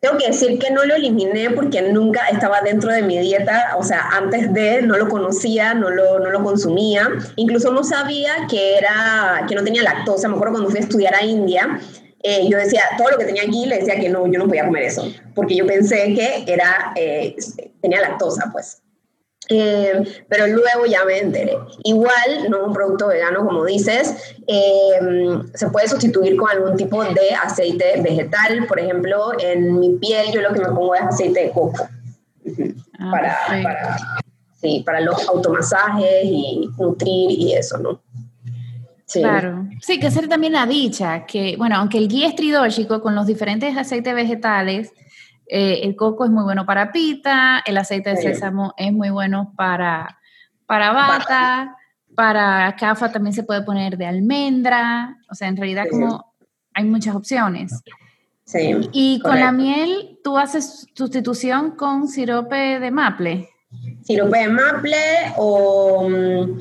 Tengo 0.00 0.18
que 0.18 0.26
decir 0.26 0.58
que 0.58 0.72
no 0.72 0.84
lo 0.84 0.96
eliminé 0.96 1.50
porque 1.50 1.80
nunca 1.80 2.26
estaba 2.28 2.60
dentro 2.60 2.90
de 2.90 3.02
mi 3.02 3.18
dieta, 3.18 3.76
o 3.78 3.84
sea, 3.84 4.08
antes 4.10 4.52
de 4.52 4.82
no 4.82 4.98
lo 4.98 5.08
conocía, 5.08 5.74
no 5.74 5.90
lo, 5.90 6.18
no 6.18 6.30
lo 6.30 6.42
consumía, 6.42 7.08
incluso 7.36 7.72
no 7.72 7.84
sabía 7.84 8.48
que 8.50 8.78
era 8.78 9.44
que 9.46 9.54
no 9.54 9.62
tenía 9.62 9.84
lactosa. 9.84 10.26
Me 10.26 10.34
acuerdo 10.34 10.54
cuando 10.54 10.70
fui 10.70 10.80
a 10.80 10.82
estudiar 10.82 11.14
a 11.14 11.22
India, 11.24 11.78
eh, 12.24 12.48
yo 12.48 12.58
decía, 12.58 12.82
todo 12.98 13.10
lo 13.10 13.18
que 13.18 13.26
tenía 13.26 13.42
aquí, 13.42 13.66
le 13.66 13.78
decía 13.78 14.00
que 14.00 14.08
no, 14.08 14.26
yo 14.26 14.40
no 14.40 14.46
podía 14.46 14.64
comer 14.64 14.84
eso, 14.84 15.08
porque 15.36 15.54
yo 15.54 15.66
pensé 15.66 16.14
que 16.14 16.52
era, 16.52 16.92
eh, 16.96 17.36
tenía 17.80 18.00
lactosa, 18.00 18.50
pues. 18.52 18.82
Eh, 19.48 20.22
pero 20.28 20.46
luego 20.46 20.86
ya 20.86 21.04
me 21.04 21.18
enteré. 21.18 21.58
Igual, 21.84 22.48
no 22.48 22.66
un 22.66 22.72
producto 22.72 23.08
vegano, 23.08 23.44
como 23.44 23.64
dices, 23.64 24.34
se 25.54 25.68
puede 25.70 25.88
sustituir 25.88 26.36
con 26.36 26.50
algún 26.50 26.76
tipo 26.76 27.02
de 27.02 27.34
aceite 27.34 28.00
vegetal. 28.02 28.66
Por 28.66 28.78
ejemplo, 28.78 29.32
en 29.38 29.78
mi 29.78 29.94
piel 29.96 30.32
yo 30.32 30.40
lo 30.40 30.52
que 30.52 30.60
me 30.60 30.68
pongo 30.68 30.94
es 30.94 31.02
aceite 31.02 31.44
de 31.44 31.50
coco. 31.50 31.88
Ah, 32.98 33.10
para, 33.10 33.36
para, 33.62 33.96
sí, 34.60 34.82
para 34.86 35.00
los 35.00 35.28
automasajes 35.28 36.24
y 36.24 36.68
nutrir 36.78 37.30
y 37.30 37.54
eso, 37.54 37.78
¿no? 37.78 38.00
Claro. 39.12 39.66
Sí, 39.80 40.00
que 40.00 40.10
ser 40.10 40.28
también 40.28 40.54
la 40.54 40.64
dicha, 40.64 41.26
que, 41.26 41.56
bueno, 41.58 41.76
aunque 41.76 41.98
el 41.98 42.08
guía 42.08 42.28
es 42.28 42.34
tridóxico 42.34 43.02
con 43.02 43.14
los 43.14 43.26
diferentes 43.26 43.76
aceites 43.76 44.14
vegetales, 44.14 44.92
eh, 45.54 45.80
el 45.82 45.96
coco 45.96 46.24
es 46.24 46.30
muy 46.30 46.44
bueno 46.44 46.64
para 46.64 46.92
pita, 46.92 47.62
el 47.66 47.76
aceite 47.76 48.08
de 48.08 48.16
sésamo 48.16 48.72
es 48.78 48.90
muy 48.90 49.10
bueno 49.10 49.52
para, 49.54 50.18
para 50.64 50.92
bata, 50.92 51.76
para 52.16 52.74
cafa 52.76 53.12
también 53.12 53.34
se 53.34 53.42
puede 53.42 53.60
poner 53.60 53.98
de 53.98 54.06
almendra, 54.06 55.18
o 55.28 55.34
sea, 55.34 55.48
en 55.48 55.58
realidad 55.58 55.84
como 55.90 56.32
hay 56.72 56.84
muchas 56.84 57.14
opciones. 57.14 57.82
Sí. 58.46 58.88
Y 58.92 59.20
con 59.20 59.38
la 59.38 59.52
miel, 59.52 60.18
¿tú 60.24 60.38
haces 60.38 60.86
sustitución 60.94 61.72
con 61.72 62.08
sirope 62.08 62.80
de 62.80 62.90
maple? 62.90 63.50
Sirope 64.04 64.38
de 64.38 64.48
maple 64.48 65.34
o... 65.36 66.08
Mm, 66.08 66.60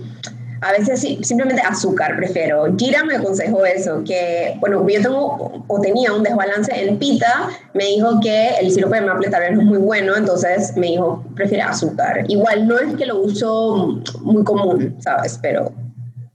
a 0.62 0.72
veces 0.72 1.02
simplemente 1.22 1.62
azúcar 1.62 2.16
prefiero. 2.16 2.66
Gira 2.78 3.04
me 3.04 3.16
aconsejó 3.16 3.66
eso, 3.66 4.04
que, 4.06 4.56
bueno, 4.60 4.88
yo 4.88 5.02
tengo 5.02 5.66
o 5.68 5.82
tenía 5.82 6.14
un 6.14 6.22
desbalance 6.22 6.72
en 6.72 7.00
pita, 7.00 7.50
me 7.74 7.86
dijo 7.86 8.20
que 8.22 8.50
el 8.60 8.72
sirope 8.72 8.98
de 8.98 9.08
maple 9.08 9.30
tal 9.30 9.42
vez 9.42 9.52
no 9.54 9.62
es 9.62 9.68
muy 9.68 9.80
bueno, 9.80 10.16
entonces 10.16 10.76
me 10.78 10.88
dijo, 10.88 11.26
prefiere 11.36 11.64
azúcar. 11.64 12.26
Igual 12.28 12.68
no 12.68 12.78
es 12.78 12.96
que 12.96 13.08
lo 13.08 13.22
uso 13.22 14.02
muy 14.22 14.44
común, 14.44 14.96
¿sabes? 15.00 15.40
Pero 15.42 15.72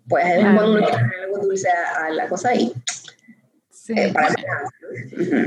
pues 0.08 0.24
es 0.26 0.40
cuando 0.40 0.72
uno 0.72 0.86
quiere 0.86 1.02
algo 1.24 1.38
dulce 1.38 1.68
a, 1.68 2.10
la 2.10 2.28
cosa 2.28 2.54
y 2.54 2.72
eh, 3.88 4.12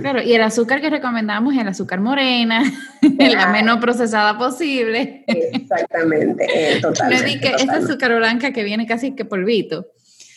Claro, 0.01 0.21
y 0.21 0.33
el 0.33 0.41
azúcar 0.41 0.81
que 0.81 0.89
recomendamos 0.89 1.53
es 1.53 1.61
el 1.61 1.67
azúcar 1.67 1.99
morena, 1.99 2.63
la 3.17 3.47
menos 3.47 3.79
procesada 3.79 4.37
posible. 4.37 5.23
Exactamente, 5.27 6.47
eh, 6.53 6.79
totalmente. 6.81 7.39
que 7.39 7.49
esta 7.49 7.77
azúcar 7.77 8.15
blanca 8.15 8.51
que 8.51 8.63
viene 8.63 8.85
casi 8.85 9.15
que 9.15 9.25
polvito. 9.25 9.87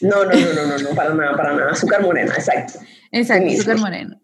No, 0.01 0.25
no, 0.25 0.33
no, 0.33 0.67
no, 0.67 0.79
no, 0.79 0.91
para 0.97 1.15
nada, 1.15 1.37
para 1.37 1.55
nada. 1.55 1.71
Azúcar 1.73 2.03
morena, 2.03 2.33
exacto. 2.35 2.81
Exacto, 3.11 3.49
azúcar 3.53 3.79
morena. 3.79 4.19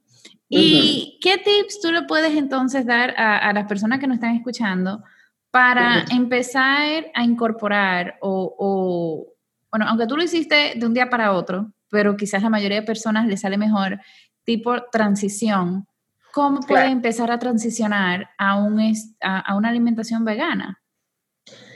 ¿Y 0.49 1.19
qué 1.21 1.37
tips 1.37 1.81
tú 1.81 1.93
le 1.93 2.03
puedes 2.03 2.35
entonces 2.37 2.87
dar 2.87 3.15
a, 3.17 3.53
las 3.53 3.67
personas 3.67 4.01
que 4.01 4.07
nos 4.07 4.17
están 4.17 4.35
escuchando 4.35 5.03
para 5.51 6.05
empezar 6.11 7.07
a 7.15 7.23
incorporar 7.23 8.17
o, 8.21 8.55
o, 8.59 9.35
bueno, 9.71 9.87
aunque 9.89 10.07
tú 10.07 10.17
lo 10.17 10.23
hiciste 10.23 10.73
de 10.77 10.87
un 10.87 10.95
día 10.95 11.11
para 11.11 11.33
otro, 11.33 11.73
pero 11.91 12.17
quizás 12.17 12.43
la 12.43 12.51
mayoría 12.51 12.81
de 12.81 12.87
personas 12.87 13.27
le 13.27 13.37
sale 13.37 13.59
mejor, 13.59 14.01
tipo 14.49 14.83
transición. 14.91 15.87
¿Cómo 16.33 16.61
puede 16.61 16.87
empezar 16.87 17.31
a 17.31 17.39
transicionar 17.39 18.31
a, 18.39 18.57
un, 18.57 18.81
a, 19.21 19.55
una 19.55 19.69
alimentación 19.69 20.25
vegana? 20.25 20.81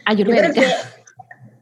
Ayurvédica. 0.06 0.62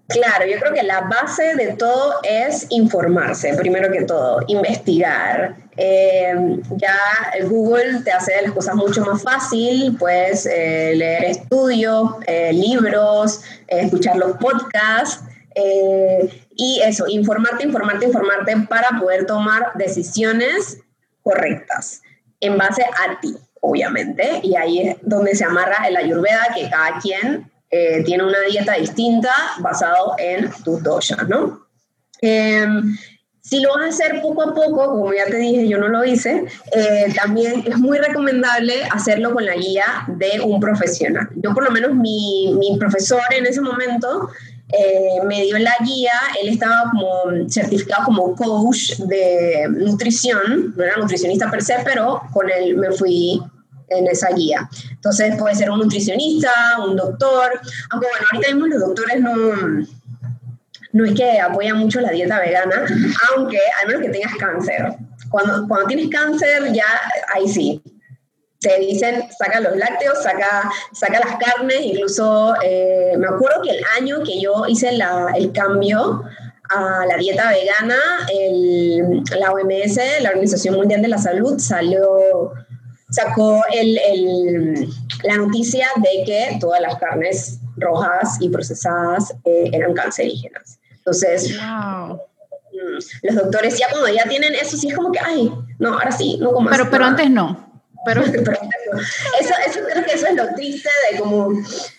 claro, 0.07 0.47
yo 0.47 0.61
creo 0.61 0.73
que 0.73 0.85
la 0.85 1.01
base 1.01 1.57
de 1.57 1.75
todo 1.75 2.15
es 2.23 2.65
informarse, 2.71 3.55
primero 3.55 3.91
que 3.91 4.05
todo, 4.05 4.39
investigar. 4.47 5.57
Eh, 5.77 6.61
ya 6.77 6.97
Google 7.49 8.03
te 8.05 8.13
hace 8.13 8.41
las 8.43 8.53
cosas 8.53 8.77
mucho 8.77 9.05
más 9.05 9.21
fácil, 9.21 9.97
puedes 9.99 10.47
eh, 10.47 10.93
leer 10.95 11.25
estudios, 11.25 12.13
eh, 12.29 12.53
libros, 12.53 13.43
escuchar 13.67 14.17
los 14.17 14.37
podcasts. 14.37 15.25
Y 16.55 16.81
eso, 16.85 17.07
informarte, 17.09 17.65
informarte, 17.65 18.07
informarte 18.07 18.57
para 18.69 19.01
poder 19.01 19.27
tomar 19.27 19.73
decisiones 19.75 20.79
correctas 21.31 22.03
en 22.41 22.57
base 22.59 22.83
a 22.83 23.21
ti, 23.21 23.37
obviamente. 23.61 24.41
Y 24.43 24.57
ahí 24.57 24.89
es 24.89 24.97
donde 25.03 25.35
se 25.35 25.45
amarra 25.45 25.87
el 25.87 25.97
ayurveda, 25.97 26.49
que 26.55 26.69
cada 26.69 26.99
quien 26.99 27.51
eh, 27.71 28.03
tiene 28.05 28.25
una 28.25 28.41
dieta 28.41 28.75
distinta 28.75 29.33
basado 29.61 30.15
en 30.19 30.51
tus 30.65 30.83
doshas, 30.83 31.29
¿no? 31.29 31.67
Em, 32.21 32.97
si 33.41 33.61
lo 33.61 33.75
vas 33.75 33.85
a 33.85 33.89
hacer 33.89 34.21
poco 34.21 34.43
a 34.43 34.55
poco, 34.55 34.87
como 34.87 35.13
ya 35.13 35.27
te 35.27 35.39
dije, 35.39 35.67
yo 35.67 35.79
no 35.79 35.89
lo 35.89 36.05
hice, 36.05 36.45
eh, 36.73 37.13
también 37.15 37.65
es 37.67 37.79
muy 37.79 37.99
recomendable 37.99 38.85
hacerlo 38.93 39.33
con 39.33 39.45
la 39.47 39.55
guía 39.55 40.05
de 40.09 40.41
un 40.41 40.61
profesional. 40.61 41.29
Yo 41.37 41.55
por 41.55 41.65
lo 41.65 41.71
menos 41.71 41.95
mi, 41.95 42.55
mi 42.59 42.77
profesor 42.79 43.23
en 43.31 43.47
ese 43.47 43.61
momento 43.61 44.31
eh, 44.73 45.21
me 45.27 45.43
dio 45.43 45.59
la 45.59 45.75
guía, 45.85 46.13
él 46.41 46.49
estaba 46.49 46.91
como 46.91 47.49
certificado 47.49 48.05
como 48.05 48.35
coach 48.37 48.97
de 48.99 49.67
nutrición, 49.69 50.75
no 50.77 50.85
era 50.85 50.97
nutricionista 50.97 51.51
per 51.51 51.63
se, 51.63 51.77
pero 51.85 52.23
con 52.33 52.49
él 52.51 52.77
me 52.77 52.93
fui 52.93 53.43
en 53.89 54.07
esa 54.07 54.31
guía. 54.31 54.69
Entonces 54.91 55.37
puede 55.37 55.55
ser 55.55 55.71
un 55.71 55.81
nutricionista, 55.81 56.53
un 56.87 56.97
doctor, 56.97 57.61
aunque 57.91 58.09
bueno, 58.09 58.27
ahorita 58.33 58.55
mismo 58.55 58.67
los 58.69 58.81
doctores 58.81 59.21
no, 59.21 59.87
no 60.93 61.05
es 61.05 61.15
que 61.15 61.41
apoyan 61.41 61.79
mucho 61.79 62.01
la 62.01 62.11
dieta 62.11 62.41
vegana, 62.41 62.87
aunque 63.31 63.59
al 63.81 63.89
menos 63.89 64.03
que 64.03 64.11
tengas 64.11 64.35
cáncer. 64.37 64.95
Cuando, 65.31 65.67
cuando 65.69 65.87
tienes 65.87 66.09
cáncer, 66.09 66.73
ya 66.73 66.87
ahí 67.35 67.49
sí, 67.49 67.83
te 68.61 68.79
dicen, 68.79 69.25
saca 69.37 69.59
los 69.61 69.77
lácteos, 69.77 70.23
saca, 70.23 70.71
saca 70.93 71.19
las 71.19 71.37
carnes, 71.37 71.81
incluso 71.81 72.55
eh, 72.63 73.15
me 73.17 73.27
acuerdo 73.27 73.63
que 73.63 73.71
el 73.71 73.85
año 73.99 74.23
que 74.23 74.41
yo 74.41 74.67
hice 74.69 74.93
la, 74.93 75.33
el 75.35 75.51
cambio 75.53 76.25
a 76.69 77.07
la 77.07 77.17
dieta 77.17 77.51
vegana, 77.51 77.97
el, 78.33 79.23
la 79.39 79.53
OMS, 79.53 79.99
la 80.21 80.29
Organización 80.29 80.77
Mundial 80.77 81.01
de 81.01 81.09
la 81.09 81.19
Salud, 81.19 81.59
salió, 81.59 82.53
sacó 83.09 83.63
el, 83.73 83.99
el, 83.99 84.89
la 85.25 85.37
noticia 85.37 85.89
de 85.97 86.25
que 86.25 86.59
todas 86.61 86.83
las 86.83 86.97
carnes 86.97 87.61
rojas 87.77 88.37
y 88.41 88.51
procesadas 88.51 89.35
eh, 89.47 89.71
eran 89.73 89.95
cancerígenas. 89.95 90.79
Entonces, 90.99 91.51
mm, 91.51 92.13
los 93.23 93.35
doctores 93.35 93.79
ya 93.79 93.89
cuando 93.91 94.09
ya 94.11 94.25
tienen 94.29 94.55
eso, 94.55 94.77
sí 94.77 94.89
es 94.89 94.95
como 94.95 95.11
que, 95.11 95.19
ay, 95.19 95.51
no, 95.79 95.95
ahora 95.95 96.13
sí, 96.13 96.37
no 96.41 96.53
como 96.53 96.69
Pero, 96.69 96.91
pero 96.91 97.07
antes 97.07 97.31
no. 97.31 97.70
Pero, 98.05 98.23
eso, 98.23 99.55
eso 99.67 99.81
creo 99.93 100.05
que 100.05 100.13
eso 100.15 100.27
es 100.27 100.35
lo 100.35 100.55
triste 100.55 100.89
de 101.11 101.19
como, 101.19 101.51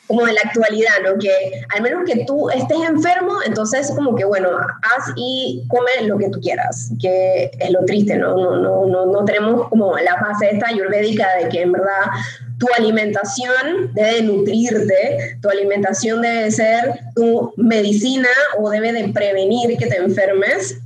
como 0.08 0.25
de 0.25 0.34
la 0.34 0.41
actualidad, 0.43 0.93
¿no? 1.03 1.20
Que 1.20 1.63
al 1.75 1.81
menos 1.84 2.03
que 2.05 2.25
tú 2.25 2.50
estés 2.50 2.77
enfermo, 2.88 3.34
entonces 3.46 3.91
como 3.96 4.15
que, 4.15 4.25
bueno, 4.25 4.50
haz 4.50 5.13
y 5.15 5.63
come 5.67 6.08
lo 6.08 6.17
que 6.17 6.29
tú 6.29 6.39
quieras, 6.41 6.91
que 7.00 7.51
es 7.60 7.72
lo 7.72 7.86
triste, 7.86 8.17
¿no? 8.17 8.36
No, 8.36 8.58
no, 8.58 8.86
no, 8.88 9.05
no 9.05 9.25
tenemos 9.25 9.70
como 9.70 9.96
la 9.98 10.15
base 10.15 10.50
esta 10.51 10.70
ayurvédica 10.70 11.27
de 11.38 11.50
que 11.50 11.62
en 11.62 11.72
verdad 11.72 12.10
tu 12.58 12.67
alimentación 12.77 13.93
debe 13.93 14.24
nutrirte, 14.24 15.38
tu 15.41 15.50
alimentación 15.50 16.22
debe 16.22 16.50
ser 16.50 17.00
tu 17.15 17.53
medicina 17.58 18.29
o 18.58 18.70
debe 18.70 18.91
de 18.91 19.08
prevenir 19.10 19.77
que 19.77 19.88
te 19.88 19.98
enfermes. 19.98 20.77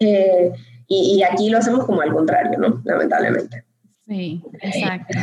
Eh, 0.00 0.52
y, 0.86 1.18
y 1.18 1.22
aquí 1.22 1.50
lo 1.50 1.58
hacemos 1.58 1.84
como 1.84 2.00
al 2.00 2.12
contrario, 2.12 2.58
¿no? 2.58 2.80
Lamentablemente. 2.84 3.67
Sí, 4.08 4.42
exacto. 4.62 5.18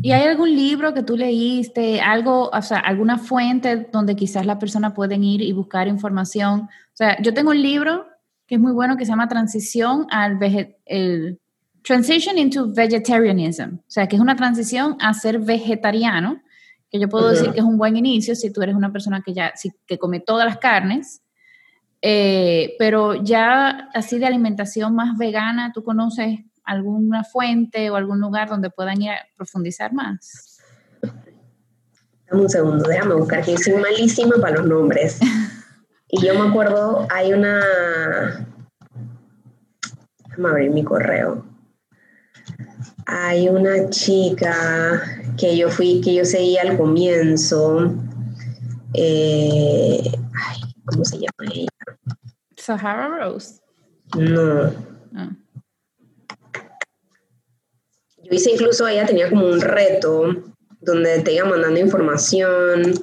¿Y 0.00 0.12
hay 0.12 0.28
algún 0.28 0.54
libro 0.54 0.94
que 0.94 1.02
tú 1.02 1.16
leíste, 1.16 2.00
algo, 2.00 2.48
o 2.52 2.62
sea, 2.62 2.78
alguna 2.78 3.18
fuente 3.18 3.88
donde 3.92 4.14
quizás 4.14 4.46
las 4.46 4.58
personas 4.58 4.92
pueden 4.92 5.24
ir 5.24 5.42
y 5.42 5.50
buscar 5.50 5.88
información? 5.88 6.60
O 6.60 6.94
sea, 6.94 7.20
yo 7.20 7.34
tengo 7.34 7.50
un 7.50 7.60
libro 7.60 8.06
que 8.46 8.54
es 8.54 8.60
muy 8.60 8.70
bueno 8.70 8.96
que 8.96 9.04
se 9.04 9.10
llama 9.10 9.26
Transición 9.26 10.06
al 10.10 10.38
el 10.86 11.40
Transition 11.82 12.38
into 12.38 12.72
Vegetarianism, 12.72 13.74
o 13.74 13.90
sea, 13.90 14.06
que 14.06 14.14
es 14.14 14.22
una 14.22 14.36
transición 14.36 14.96
a 15.00 15.14
ser 15.14 15.40
vegetariano, 15.40 16.40
que 16.90 17.00
yo 17.00 17.08
puedo 17.08 17.30
decir 17.30 17.50
que 17.50 17.58
es 17.58 17.64
un 17.64 17.76
buen 17.76 17.96
inicio 17.96 18.36
si 18.36 18.52
tú 18.52 18.62
eres 18.62 18.76
una 18.76 18.92
persona 18.92 19.20
que 19.20 19.34
ya 19.34 19.52
que 19.86 19.98
come 19.98 20.20
todas 20.20 20.46
las 20.46 20.58
carnes, 20.58 21.22
eh, 22.02 22.76
pero 22.78 23.24
ya 23.24 23.90
así 23.94 24.18
de 24.18 24.26
alimentación 24.26 24.94
más 24.94 25.18
vegana, 25.18 25.72
¿tú 25.72 25.82
conoces 25.82 26.38
alguna 26.68 27.24
fuente 27.24 27.88
o 27.90 27.96
algún 27.96 28.20
lugar 28.20 28.48
donde 28.48 28.68
puedan 28.68 29.00
ir 29.00 29.10
a 29.10 29.26
profundizar 29.36 29.92
más? 29.92 30.60
Dame 32.30 32.42
un 32.42 32.48
segundo, 32.48 32.86
déjame 32.86 33.14
buscar, 33.14 33.42
que 33.42 33.56
soy 33.56 33.74
malísima 33.74 34.36
para 34.40 34.58
los 34.58 34.66
nombres. 34.66 35.18
Y 36.10 36.24
yo 36.24 36.32
me 36.32 36.48
acuerdo, 36.48 37.06
hay 37.10 37.34
una... 37.34 38.48
Déjame 40.26 40.48
abrir 40.48 40.70
mi 40.70 40.82
correo. 40.82 41.44
Hay 43.04 43.50
una 43.50 43.90
chica 43.90 45.02
que 45.36 45.54
yo 45.54 45.68
fui, 45.68 46.00
que 46.00 46.14
yo 46.14 46.24
seguía 46.24 46.62
al 46.62 46.78
comienzo. 46.78 47.92
Eh, 48.94 50.00
ay, 50.02 50.60
¿Cómo 50.86 51.04
se 51.04 51.18
llama 51.18 51.52
ella? 51.52 51.68
Sahara 52.56 53.08
Rose. 53.08 53.60
No. 54.16 54.72
Ah 55.14 55.28
Yo 58.30 58.36
hice 58.36 58.50
incluso, 58.50 58.86
ella 58.86 59.06
tenía 59.06 59.30
como 59.30 59.46
un 59.46 59.60
reto 59.60 60.34
donde 60.80 61.20
te 61.20 61.34
iba 61.34 61.48
mandando 61.48 61.80
información 61.80 62.94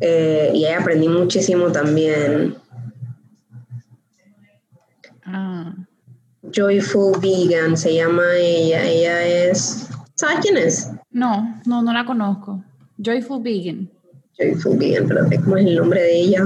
eh, 0.00 0.50
y 0.54 0.64
ahí 0.64 0.74
aprendí 0.74 1.08
muchísimo 1.08 1.72
también. 1.72 2.56
Ah. 5.24 5.74
Joyful 6.54 7.18
Vegan 7.20 7.76
se 7.76 7.94
llama 7.94 8.22
ella. 8.36 8.84
Ella 8.84 9.26
es. 9.26 9.88
¿Sabes 10.14 10.36
quién 10.42 10.56
es? 10.58 10.90
No, 11.10 11.60
no, 11.64 11.82
no 11.82 11.92
la 11.92 12.04
conozco. 12.04 12.62
Joyful 13.02 13.42
Vegan. 13.42 13.90
Joyful 14.38 14.76
Vegan, 14.76 15.08
pero 15.08 15.24
¿cómo 15.42 15.56
es 15.56 15.66
el 15.66 15.76
nombre 15.76 16.02
de 16.02 16.20
ella? 16.20 16.44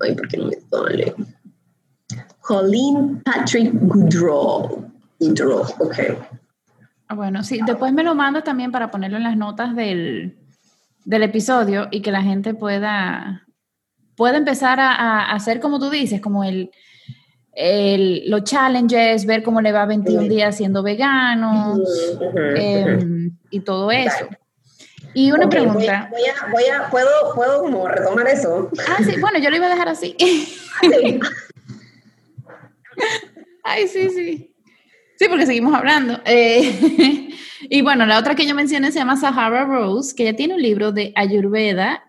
Ay, 0.00 0.14
¿por 0.14 0.28
qué 0.28 0.36
no 0.36 0.46
me 0.46 0.56
sale? 0.70 1.14
Colleen 2.40 3.22
Patrick 3.24 3.72
Goodrow. 3.72 4.85
Goodrow, 5.18 5.62
ok. 5.78 5.98
Ah, 7.08 7.14
bueno, 7.14 7.44
sí, 7.44 7.60
después 7.64 7.92
me 7.92 8.02
lo 8.02 8.14
mando 8.14 8.42
también 8.42 8.72
para 8.72 8.90
ponerlo 8.90 9.16
en 9.16 9.22
las 9.22 9.36
notas 9.36 9.76
del, 9.76 10.36
del 11.04 11.22
episodio 11.22 11.88
y 11.90 12.02
que 12.02 12.10
la 12.10 12.22
gente 12.22 12.52
pueda, 12.52 13.46
pueda 14.16 14.36
empezar 14.36 14.80
a, 14.80 15.30
hacer 15.32 15.60
como 15.60 15.78
tú 15.78 15.88
dices, 15.88 16.20
como 16.20 16.42
el, 16.42 16.70
el, 17.52 18.28
los 18.28 18.42
challenges, 18.42 19.24
ver 19.24 19.44
cómo 19.44 19.60
le 19.60 19.70
va 19.72 19.86
21 19.86 20.22
días 20.22 20.56
siendo 20.56 20.82
vegano 20.82 21.78
em, 22.56 23.36
y 23.50 23.60
todo 23.60 23.92
eso. 23.92 24.26
Y 25.14 25.30
una 25.30 25.48
pregunta. 25.48 26.10
Voy 26.10 26.22
a, 26.24 26.50
voy 26.50 26.64
a, 26.64 26.90
¿puedo, 26.90 27.34
¿Puedo 27.34 27.60
como 27.60 27.88
retomar 27.88 28.26
eso? 28.28 28.68
Ah, 28.86 28.98
sí, 29.02 29.18
bueno, 29.20 29.38
yo 29.38 29.48
lo 29.48 29.56
iba 29.56 29.66
a 29.66 29.70
dejar 29.70 29.88
así. 29.88 30.16
Ay, 33.64 33.88
sí, 33.88 34.10
sí. 34.10 34.55
Sí, 35.18 35.26
porque 35.28 35.46
seguimos 35.46 35.74
hablando. 35.74 36.20
Eh, 36.24 37.30
y 37.70 37.82
bueno, 37.82 38.04
la 38.06 38.18
otra 38.18 38.34
que 38.34 38.46
yo 38.46 38.54
mencioné 38.54 38.92
se 38.92 38.98
llama 38.98 39.16
Sahara 39.16 39.64
Rose, 39.64 40.14
que 40.14 40.24
ella 40.24 40.36
tiene 40.36 40.54
un 40.54 40.62
libro 40.62 40.92
de 40.92 41.12
Ayurveda 41.16 42.02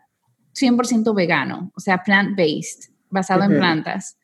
100% 0.53 1.15
vegano, 1.15 1.71
o 1.75 1.79
sea, 1.79 2.03
plant-based, 2.03 2.91
basado 3.09 3.43
en 3.43 3.57
plantas, 3.57 4.17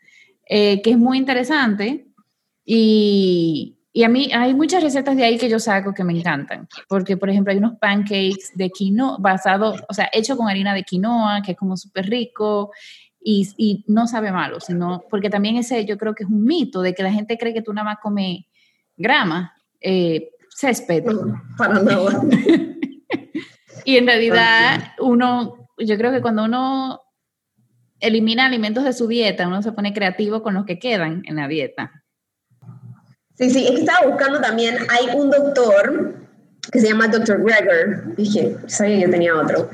eh, 0.49 0.81
que 0.81 0.91
es 0.91 0.97
muy 0.97 1.17
interesante. 1.17 2.07
Y, 2.65 3.77
y, 3.93 4.03
a 4.03 4.09
mí 4.09 4.31
hay 4.33 4.53
muchas 4.53 4.83
recetas 4.83 5.15
de 5.15 5.23
ahí 5.23 5.37
que 5.37 5.49
yo 5.49 5.59
saco 5.59 5.93
que 5.93 6.03
me 6.03 6.17
encantan, 6.17 6.67
porque 6.87 7.17
por 7.17 7.29
ejemplo 7.29 7.51
hay 7.51 7.57
unos 7.57 7.77
pancakes 7.77 8.51
de 8.55 8.69
quinoa, 8.69 9.17
basado, 9.19 9.75
o 9.87 9.93
sea, 9.93 10.09
hecho 10.13 10.37
con 10.37 10.49
harina 10.49 10.73
de 10.73 10.83
quinoa, 10.83 11.41
que 11.41 11.51
es 11.51 11.57
como 11.57 11.77
súper 11.77 12.07
rico. 12.07 12.71
Y, 13.25 13.47
y, 13.55 13.85
no 13.87 14.05
sabe 14.05 14.33
malo, 14.33 14.59
sino 14.59 15.05
porque 15.09 15.29
también 15.29 15.55
ese 15.55 15.85
yo 15.85 15.97
creo 15.97 16.13
que 16.13 16.23
es 16.23 16.29
un 16.29 16.43
mito 16.43 16.81
de 16.81 16.93
que 16.93 17.03
la 17.03 17.13
gente 17.13 17.37
cree 17.37 17.53
que 17.53 17.61
tú 17.61 17.71
nada 17.71 17.85
más 17.85 17.97
comes 18.01 18.39
grama, 18.97 19.53
eh, 19.81 20.29
césped. 20.49 21.03
Para 21.57 21.79
nada. 21.81 22.21
y 23.85 23.97
en 23.97 24.05
realidad 24.05 24.93
uno, 24.99 25.69
yo 25.77 25.97
creo 25.97 26.11
que 26.11 26.21
cuando 26.21 26.43
uno 26.43 27.01
elimina 27.99 28.45
alimentos 28.45 28.83
de 28.83 28.93
su 28.93 29.07
dieta, 29.07 29.47
uno 29.47 29.61
se 29.61 29.71
pone 29.71 29.93
creativo 29.93 30.43
con 30.43 30.53
los 30.53 30.65
que 30.65 30.79
quedan 30.79 31.23
en 31.25 31.37
la 31.37 31.47
dieta. 31.47 32.03
Sí, 33.35 33.49
sí, 33.49 33.65
es 33.65 33.71
que 33.71 33.79
estaba 33.79 34.07
buscando 34.07 34.39
también, 34.41 34.77
hay 34.89 35.15
un 35.15 35.31
doctor 35.31 36.15
que 36.71 36.79
se 36.79 36.89
llama 36.89 37.07
Dr. 37.07 37.41
Gregor, 37.43 38.15
dije, 38.15 38.55
sabía 38.67 38.99
que 38.99 39.07
tenía 39.07 39.35
otro, 39.35 39.69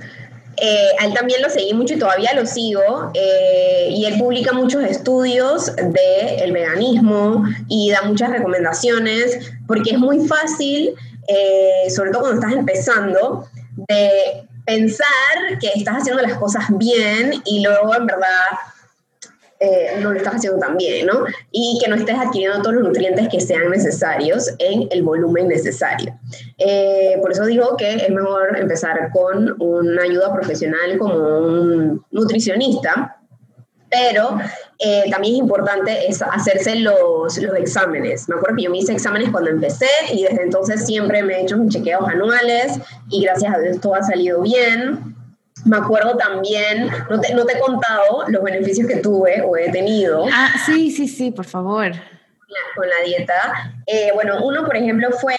eh, 0.61 0.89
él 1.03 1.13
también 1.13 1.41
lo 1.41 1.49
seguí 1.49 1.73
mucho 1.73 1.93
y 1.93 1.99
todavía 1.99 2.33
lo 2.33 2.45
sigo. 2.45 3.11
Eh, 3.13 3.89
y 3.91 4.05
él 4.05 4.17
publica 4.17 4.53
muchos 4.53 4.83
estudios 4.83 5.73
del 5.75 6.51
veganismo 6.51 7.43
y 7.67 7.91
da 7.91 8.01
muchas 8.03 8.29
recomendaciones 8.29 9.51
porque 9.67 9.91
es 9.91 9.99
muy 9.99 10.27
fácil, 10.27 10.93
eh, 11.27 11.89
sobre 11.89 12.11
todo 12.11 12.21
cuando 12.21 12.41
estás 12.41 12.57
empezando, 12.57 13.47
de 13.87 14.47
pensar 14.65 15.59
que 15.59 15.71
estás 15.75 15.97
haciendo 16.01 16.21
las 16.21 16.37
cosas 16.37 16.65
bien 16.71 17.41
y 17.45 17.63
luego 17.63 17.95
en 17.95 18.05
verdad 18.05 18.47
eh, 19.61 19.99
no 19.99 20.11
lo 20.11 20.17
estás 20.17 20.35
haciendo 20.35 20.57
tan 20.57 20.77
bien, 20.77 21.05
¿no? 21.05 21.25
Y 21.51 21.77
que 21.83 21.89
no 21.89 21.97
estés 21.97 22.17
adquiriendo 22.17 22.61
todos 22.61 22.75
los 22.75 22.83
nutrientes 22.85 23.27
que 23.27 23.41
sean 23.41 23.69
necesarios 23.69 24.53
en 24.57 24.87
el 24.89 25.03
volumen 25.03 25.49
necesario. 25.49 26.17
Eh, 26.57 27.17
por 27.21 27.33
eso 27.33 27.45
digo 27.45 27.75
que 27.75 27.95
es 27.95 28.09
mejor 28.09 28.57
empezar 28.57 29.11
con 29.11 29.61
una 29.61 30.03
ayuda 30.03 30.33
profesional 30.33 30.97
como 30.97 31.39
un 31.39 32.05
nutricionista, 32.09 33.17
pero 33.89 34.37
eh, 34.77 35.03
también 35.11 35.33
es 35.33 35.39
importante 35.39 36.07
es 36.07 36.21
hacerse 36.21 36.75
los, 36.77 37.37
los, 37.37 37.55
exámenes. 37.57 38.29
Me 38.29 38.35
acuerdo 38.35 38.55
que 38.55 38.63
yo 38.63 38.71
me 38.71 38.77
hice 38.77 38.93
exámenes 38.93 39.29
cuando 39.29 39.49
empecé 39.49 39.89
y 40.13 40.23
desde 40.23 40.43
entonces 40.43 40.85
siempre 40.85 41.21
me 41.21 41.33
he 41.33 41.41
hecho 41.41 41.57
mis 41.57 41.73
chequeos 41.73 42.07
anuales 42.07 42.79
y 43.09 43.23
gracias 43.23 43.53
a 43.53 43.59
Dios 43.59 43.81
todo 43.81 43.95
ha 43.95 44.03
salido 44.03 44.41
bien. 44.41 45.18
Me 45.65 45.77
acuerdo 45.77 46.15
también, 46.17 46.89
no 47.09 47.19
te, 47.19 47.33
no 47.33 47.45
te, 47.45 47.57
he 47.57 47.59
contado 47.59 48.25
los 48.27 48.43
beneficios 48.43 48.87
que 48.87 48.97
tuve 48.97 49.41
o 49.41 49.57
he 49.57 49.71
tenido. 49.71 50.25
Ah, 50.31 50.53
sí, 50.65 50.91
sí, 50.91 51.07
sí, 51.07 51.31
por 51.31 51.45
favor. 51.45 51.91
Con 52.75 52.87
la 52.87 53.05
dieta. 53.05 53.73
Eh, 53.85 54.11
bueno, 54.13 54.43
uno, 54.43 54.65
por 54.65 54.75
ejemplo, 54.75 55.09
fue 55.11 55.35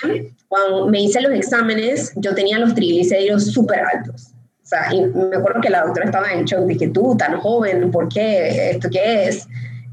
cuando 0.49 0.87
me 0.87 1.01
hice 1.01 1.21
los 1.21 1.33
exámenes, 1.33 2.13
yo 2.17 2.35
tenía 2.35 2.59
los 2.59 2.75
triglicéridos 2.75 3.47
súper 3.53 3.81
altos. 3.81 4.33
O 4.63 4.67
sea, 4.67 4.93
y 4.93 5.01
me 5.03 5.37
acuerdo 5.37 5.61
que 5.61 5.71
la 5.71 5.83
doctora 5.83 6.07
estaba 6.07 6.33
en 6.33 6.45
shock, 6.45 6.67
dije, 6.67 6.89
tú, 6.89 7.17
tan 7.17 7.39
joven, 7.41 7.91
¿por 7.91 8.09
qué? 8.09 8.71
¿Esto 8.71 8.89
qué 8.91 9.29
es? 9.29 9.49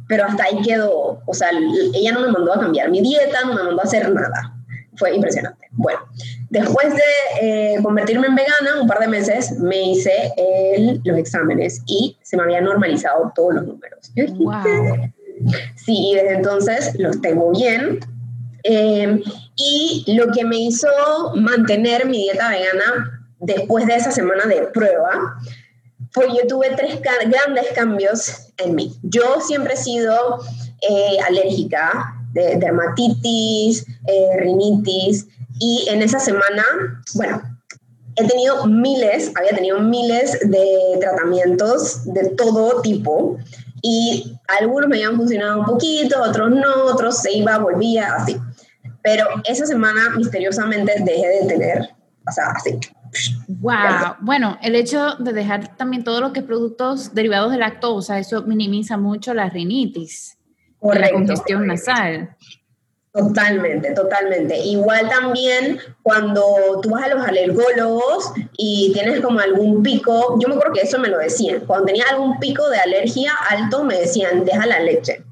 Pero 0.07 0.25
hasta 0.25 0.43
ahí 0.43 0.61
quedó. 0.61 1.21
O 1.25 1.33
sea, 1.33 1.49
ella 1.93 2.11
no 2.11 2.21
me 2.21 2.31
mandó 2.31 2.53
a 2.53 2.59
cambiar 2.59 2.89
mi 2.89 3.01
dieta, 3.01 3.41
no 3.45 3.55
me 3.55 3.63
mandó 3.63 3.81
a 3.81 3.85
hacer 3.85 4.11
nada. 4.11 4.56
Fue 4.97 5.15
impresionante. 5.15 5.67
Bueno, 5.71 6.01
Después 6.49 6.93
de 6.93 7.01
eh, 7.41 7.77
convertirme 7.83 8.27
en 8.27 8.35
vegana, 8.35 8.81
un 8.81 8.87
par 8.87 8.99
de 8.99 9.07
meses, 9.07 9.59
me 9.59 9.91
hice 9.91 10.31
el, 10.37 11.01
los 11.03 11.17
exámenes 11.17 11.81
y 11.85 12.17
se 12.21 12.37
me 12.37 12.43
habían 12.43 12.63
normalizado 12.63 13.33
todos 13.35 13.55
los 13.55 13.67
números. 13.67 14.11
Wow. 14.15 15.11
Sí, 15.75 16.11
y 16.11 16.15
desde 16.15 16.35
entonces 16.35 16.93
los 16.97 17.19
tengo 17.21 17.51
bien. 17.51 17.99
Em, 18.63 19.21
y 19.55 20.05
lo 20.15 20.31
que 20.31 20.45
me 20.45 20.57
hizo 20.57 20.87
mantener 21.35 22.05
mi 22.05 22.17
dieta 22.17 22.49
vegana 22.49 23.29
después 23.39 23.85
de 23.85 23.95
esa 23.95 24.11
semana 24.11 24.45
de 24.45 24.63
prueba 24.73 25.37
fue 26.11 26.27
yo 26.29 26.47
tuve 26.47 26.69
tres 26.75 26.99
grandes 27.01 27.67
cambios 27.75 28.53
en 28.57 28.73
mí. 28.73 28.95
Yo 29.03 29.41
siempre 29.41 29.73
he 29.73 29.77
sido 29.77 30.39
eh, 30.81 31.17
alérgica 31.27 32.16
de 32.33 32.57
dermatitis, 32.57 33.85
eh, 34.05 34.37
rinitis, 34.39 35.27
y 35.59 35.87
en 35.89 36.01
esa 36.01 36.19
semana, 36.19 36.63
bueno, 37.15 37.41
he 38.15 38.27
tenido 38.27 38.65
miles, 38.65 39.31
había 39.35 39.51
tenido 39.51 39.79
miles 39.79 40.39
de 40.41 40.97
tratamientos 40.99 42.03
de 42.05 42.29
todo 42.29 42.81
tipo 42.81 43.37
y 43.81 44.35
algunos 44.59 44.89
me 44.89 44.97
habían 44.97 45.15
funcionado 45.15 45.59
un 45.59 45.65
poquito, 45.65 46.21
otros 46.21 46.49
no, 46.49 46.85
otros 46.85 47.17
se 47.19 47.37
iba, 47.37 47.57
volvía, 47.59 48.15
así. 48.15 48.37
Pero 49.03 49.25
esa 49.45 49.65
semana 49.65 50.09
misteriosamente 50.17 50.93
dejé 51.03 51.27
de 51.41 51.47
tener, 51.47 51.89
o 52.27 52.31
sea, 52.31 52.51
así. 52.55 52.79
Wow, 53.47 54.15
bueno, 54.19 54.57
el 54.61 54.75
hecho 54.75 55.15
de 55.19 55.31
dejar 55.31 55.77
también 55.77 56.03
todo 56.03 56.19
lo 56.19 56.33
que 56.33 56.41
es 56.41 56.45
productos 56.45 57.13
derivados 57.13 57.51
de 57.51 57.57
lactosa, 57.57 58.19
eso 58.19 58.43
minimiza 58.43 58.97
mucho 58.97 59.33
la 59.33 59.49
rinitis, 59.49 60.36
la 60.81 61.11
congestión 61.11 61.67
nasal. 61.67 62.35
Totalmente, 63.17 63.93
totalmente. 63.93 64.57
Igual 64.59 65.09
también 65.09 65.79
cuando 66.03 66.79
tú 66.83 66.91
vas 66.91 67.05
a 67.05 67.15
los 67.15 67.25
alergólogos 67.27 68.31
y 68.57 68.91
tienes 68.93 69.21
como 69.21 69.39
algún 69.39 69.81
pico, 69.81 70.37
yo 70.39 70.47
me 70.47 70.53
acuerdo 70.53 70.73
que 70.73 70.81
eso 70.81 70.99
me 70.99 71.07
lo 71.07 71.17
decían, 71.17 71.61
cuando 71.65 71.87
tenía 71.87 72.05
algún 72.11 72.37
pico 72.39 72.69
de 72.69 72.77
alergia 72.77 73.33
alto 73.49 73.83
me 73.83 73.99
decían, 73.99 74.45
deja 74.45 74.67
la 74.67 74.81
leche, 74.81 75.23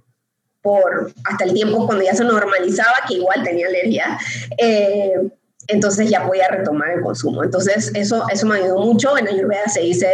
por 0.63 1.13
hasta 1.25 1.43
el 1.43 1.53
tiempo 1.53 1.85
cuando 1.85 2.03
ya 2.03 2.15
se 2.15 2.23
normalizaba 2.23 2.93
que 3.07 3.15
igual 3.15 3.43
tenía 3.43 3.67
alergia. 3.67 4.17
Eh, 4.57 5.29
entonces 5.67 6.09
ya 6.09 6.25
podía 6.25 6.47
retomar 6.47 6.89
el 6.91 7.01
consumo. 7.01 7.43
Entonces 7.43 7.91
eso, 7.95 8.23
eso 8.31 8.45
me 8.45 8.57
ayudó 8.57 8.79
mucho. 8.79 9.17
En 9.17 9.27
Ayurveda 9.27 9.67
se 9.67 9.81
dice 9.81 10.07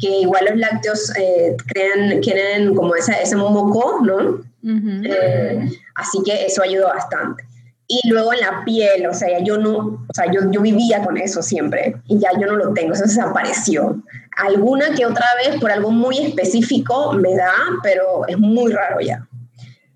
que 0.00 0.08
igual 0.20 0.46
los 0.46 0.56
lácteos 0.56 1.12
eh, 1.16 1.56
crean, 1.68 2.20
quieren 2.20 2.74
como 2.74 2.94
ese, 2.94 3.20
ese 3.22 3.36
moco, 3.36 4.00
¿no? 4.02 4.44
Eh, 4.66 5.70
así 5.94 6.18
que 6.24 6.46
eso 6.46 6.62
ayudó 6.62 6.88
bastante. 6.88 7.44
Y 7.88 8.08
luego 8.08 8.32
en 8.32 8.40
la 8.40 8.64
piel, 8.64 9.06
o 9.06 9.14
sea, 9.14 9.38
yo 9.44 9.58
no, 9.58 9.76
o 10.08 10.12
sea, 10.12 10.26
yo, 10.32 10.50
yo 10.50 10.60
vivía 10.60 11.04
con 11.04 11.16
eso 11.16 11.40
siempre 11.40 11.94
y 12.08 12.18
ya 12.18 12.30
yo 12.40 12.48
no 12.48 12.56
lo 12.56 12.74
tengo, 12.74 12.94
eso 12.94 13.04
desapareció. 13.04 14.02
Alguna 14.36 14.92
que 14.94 15.06
otra 15.06 15.26
vez 15.36 15.60
por 15.60 15.70
algo 15.70 15.92
muy 15.92 16.18
específico 16.18 17.12
me 17.12 17.36
da, 17.36 17.52
pero 17.84 18.26
es 18.26 18.38
muy 18.38 18.72
raro 18.72 19.00
ya. 19.00 19.26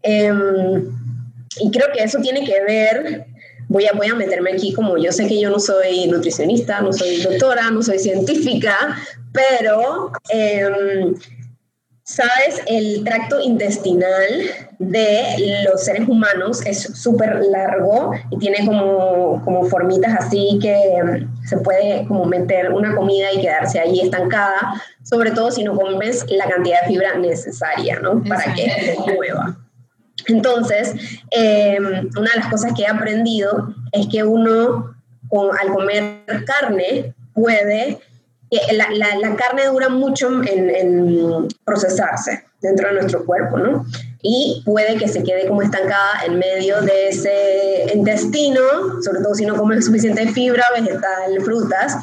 Em, 0.02 0.88
y 1.58 1.70
creo 1.72 1.88
que 1.92 2.04
eso 2.04 2.20
tiene 2.20 2.44
que 2.44 2.62
ver, 2.62 3.26
voy 3.66 3.86
a, 3.86 3.92
voy 3.92 4.06
a 4.06 4.14
meterme 4.14 4.52
aquí 4.52 4.72
como 4.72 4.96
yo 4.96 5.10
sé 5.10 5.26
que 5.26 5.40
yo 5.40 5.50
no 5.50 5.58
soy 5.58 6.06
nutricionista, 6.06 6.80
no 6.80 6.92
soy 6.92 7.20
doctora, 7.22 7.70
no 7.72 7.82
soy 7.82 7.98
científica, 7.98 8.96
pero... 9.32 10.12
Eh, 10.32 11.12
Sabes, 12.10 12.60
el 12.66 13.04
tracto 13.04 13.38
intestinal 13.38 14.26
de 14.80 15.62
los 15.64 15.84
seres 15.84 16.08
humanos 16.08 16.60
es 16.66 16.82
súper 16.82 17.40
largo 17.52 18.10
y 18.32 18.38
tiene 18.38 18.66
como, 18.66 19.40
como 19.44 19.62
formitas 19.66 20.16
así 20.18 20.58
que 20.60 20.74
mm, 20.74 21.46
se 21.46 21.58
puede 21.58 22.04
como 22.08 22.24
meter 22.24 22.72
una 22.72 22.96
comida 22.96 23.32
y 23.32 23.40
quedarse 23.40 23.78
ahí 23.78 24.00
estancada, 24.00 24.82
sobre 25.04 25.30
todo 25.30 25.52
si 25.52 25.62
no 25.62 25.76
comes 25.76 26.26
la 26.30 26.48
cantidad 26.48 26.80
de 26.80 26.88
fibra 26.88 27.14
necesaria, 27.16 28.00
¿no? 28.00 28.20
Para 28.24 28.54
que 28.54 28.68
se 28.68 29.14
mueva. 29.14 29.56
Entonces, 30.26 30.96
em, 31.30 32.10
una 32.18 32.30
de 32.32 32.40
las 32.40 32.48
cosas 32.48 32.72
que 32.76 32.82
he 32.82 32.88
aprendido 32.88 33.72
es 33.92 34.08
que 34.08 34.24
uno 34.24 34.96
al 35.60 35.68
comer 35.72 36.24
carne 36.44 37.14
puede 37.34 38.00
la, 38.72 39.14
la, 39.14 39.36
carne 39.36 39.66
dura 39.66 39.88
mucho 39.88 40.28
en, 40.42 41.48
procesarse 41.64 42.44
dentro 42.60 42.88
de 42.88 42.94
nuestro 42.94 43.24
cuerpo, 43.24 43.58
¿no? 43.58 43.86
Y 44.22 44.62
puede 44.66 44.96
que 44.96 45.08
se 45.08 45.22
quede 45.22 45.46
como 45.46 45.62
estancada 45.62 46.24
en 46.26 46.38
medio 46.38 46.80
de 46.82 47.08
ese 47.08 47.92
intestino, 47.94 48.60
sobre 49.02 49.20
todo 49.22 49.34
si 49.34 49.46
no 49.46 49.56
comes 49.56 49.86
suficiente 49.86 50.26
fibra, 50.32 50.64
vegetal, 50.74 51.40
frutas, 51.44 51.96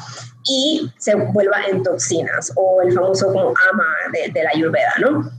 y 0.44 0.90
se 0.98 1.14
vuelva 1.14 1.64
en 1.70 1.82
toxinas, 1.82 2.50
o 2.56 2.80
el 2.82 2.92
famoso 2.92 3.26
como 3.26 3.48
ama 3.48 3.84
de, 4.12 4.32
de 4.32 4.42
la 4.42 4.50
ayurveda, 4.54 4.94
¿no? 5.00 5.30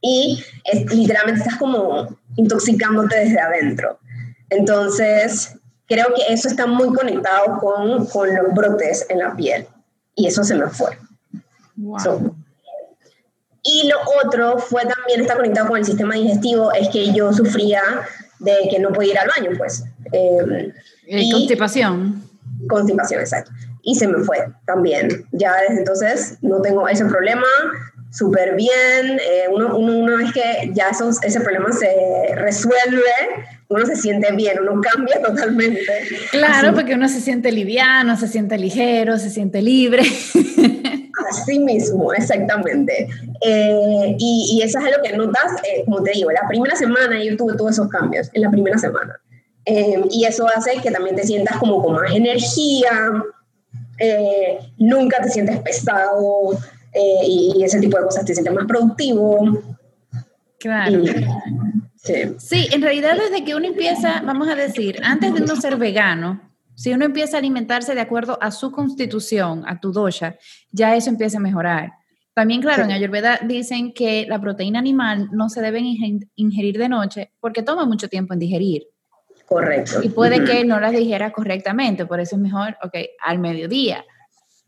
Y 0.00 0.44
es, 0.64 0.92
literalmente 0.92 1.40
estás 1.40 1.56
como 1.56 2.08
intoxicándote 2.34 3.16
desde 3.16 3.38
adentro. 3.38 4.00
Entonces, 4.50 5.54
creo 5.86 6.08
que 6.14 6.32
eso 6.32 6.48
está 6.48 6.66
muy 6.66 6.92
conectado 6.92 7.58
con, 7.60 8.06
con 8.06 8.34
los 8.34 8.52
brotes 8.52 9.06
en 9.08 9.20
la 9.20 9.36
piel 9.36 9.66
y 10.14 10.26
eso 10.26 10.44
se 10.44 10.54
me 10.54 10.68
fue. 10.68 10.98
y 13.62 13.88
lo 13.88 13.96
otro 14.24 14.58
fue 14.58 14.82
también, 14.82 15.20
está 15.20 15.36
conectado 15.36 15.68
con 15.68 15.78
el 15.78 15.84
sistema 15.84 16.14
digestivo, 16.14 16.72
es 16.72 16.88
que 16.88 17.12
yo 17.12 17.32
sufría 17.32 17.82
de 18.40 18.68
que 18.70 18.78
no 18.78 18.92
podía 18.92 19.12
ir 19.12 19.18
al 19.18 19.28
baño, 19.28 19.50
pues. 19.56 19.84
Eh, 20.12 20.72
constipación. 21.30 22.22
Constipación, 22.68 23.20
exacto. 23.20 23.52
Y 23.82 23.94
se 23.94 24.06
me 24.08 24.18
fue 24.24 24.38
también. 24.66 25.26
Ya 25.32 25.54
desde 25.60 25.78
entonces 25.78 26.38
no 26.42 26.60
tengo 26.60 26.88
ese 26.88 27.04
problema, 27.04 27.46
súper 28.10 28.54
bien. 28.56 29.18
Eh, 29.20 29.46
uno, 29.50 29.76
uno, 29.76 29.92
una 29.98 30.16
vez 30.16 30.32
que 30.32 30.70
ya 30.72 30.88
esos, 30.88 31.22
ese 31.22 31.40
problema 31.40 31.72
se 31.72 32.34
resuelve, 32.36 33.12
uno 33.72 33.86
se 33.86 33.96
siente 33.96 34.32
bien, 34.32 34.58
uno 34.60 34.80
cambia 34.80 35.20
totalmente. 35.20 35.80
Claro, 36.30 36.74
porque 36.74 36.94
uno 36.94 37.08
se 37.08 37.20
siente 37.20 37.50
liviano, 37.52 38.16
se 38.16 38.28
siente 38.28 38.58
ligero, 38.58 39.18
se 39.18 39.30
siente 39.30 39.62
libre. 39.62 40.02
Así 41.30 41.58
mismo, 41.58 42.12
exactamente. 42.12 43.08
Eh, 43.40 44.16
y, 44.18 44.56
y, 44.58 44.62
eso 44.62 44.78
es 44.78 44.84
algo 44.84 45.02
que 45.02 45.16
notas, 45.16 45.52
eh, 45.64 45.82
como 45.84 46.02
te 46.02 46.12
digo, 46.12 46.30
la 46.30 46.46
primera 46.48 46.76
semana 46.76 47.22
yo 47.22 47.36
tuve 47.36 47.56
todos 47.56 47.72
esos 47.72 47.88
cambios, 47.88 48.28
en 48.32 48.42
la 48.42 48.50
primera 48.50 48.78
semana. 48.78 49.18
y 49.64 50.24
eso 50.24 50.46
hace 50.48 50.80
que 50.82 50.90
también 50.90 51.16
te 51.16 51.24
sientas 51.24 51.56
como 51.58 51.82
con 51.82 51.94
más 51.94 52.12
energía, 52.12 53.12
nunca 54.78 55.22
te 55.22 55.30
sientes 55.30 55.58
pesado, 55.60 56.58
eh, 56.92 57.26
y 57.26 57.64
ese 57.64 57.80
tipo 57.80 57.98
de 57.98 58.04
cosas 58.04 58.24
te 58.24 58.34
sientes 58.34 58.52
más 58.52 58.66
productivo. 58.66 59.58
Claro. 60.58 61.02
Sí. 62.02 62.34
sí, 62.38 62.68
en 62.72 62.82
realidad 62.82 63.16
desde 63.16 63.44
que 63.44 63.54
uno 63.54 63.66
empieza, 63.66 64.22
vamos 64.24 64.48
a 64.48 64.54
decir, 64.54 65.00
antes 65.02 65.34
de 65.34 65.42
uno 65.42 65.56
ser 65.56 65.76
vegano, 65.76 66.40
si 66.74 66.92
uno 66.92 67.04
empieza 67.04 67.36
a 67.36 67.40
alimentarse 67.40 67.94
de 67.94 68.00
acuerdo 68.00 68.38
a 68.40 68.50
su 68.50 68.72
constitución, 68.72 69.64
a 69.66 69.78
tu 69.80 69.92
dosha, 69.92 70.36
ya 70.70 70.96
eso 70.96 71.10
empieza 71.10 71.38
a 71.38 71.40
mejorar. 71.40 71.92
También, 72.34 72.62
claro, 72.62 72.84
en 72.84 72.92
Ayurveda 72.92 73.40
dicen 73.44 73.92
que 73.92 74.24
la 74.26 74.40
proteína 74.40 74.78
animal 74.78 75.28
no 75.32 75.50
se 75.50 75.60
debe 75.60 75.80
ingerir 76.34 76.78
de 76.78 76.88
noche 76.88 77.32
porque 77.40 77.62
toma 77.62 77.84
mucho 77.84 78.08
tiempo 78.08 78.32
en 78.32 78.38
digerir. 78.38 78.86
Correcto. 79.46 80.00
Y 80.02 80.08
puede 80.08 80.42
que 80.44 80.64
no 80.64 80.80
las 80.80 80.92
digiera 80.92 81.30
correctamente, 81.30 82.06
por 82.06 82.20
eso 82.20 82.36
es 82.36 82.42
mejor, 82.42 82.76
ok, 82.82 82.94
al 83.22 83.38
mediodía 83.38 84.02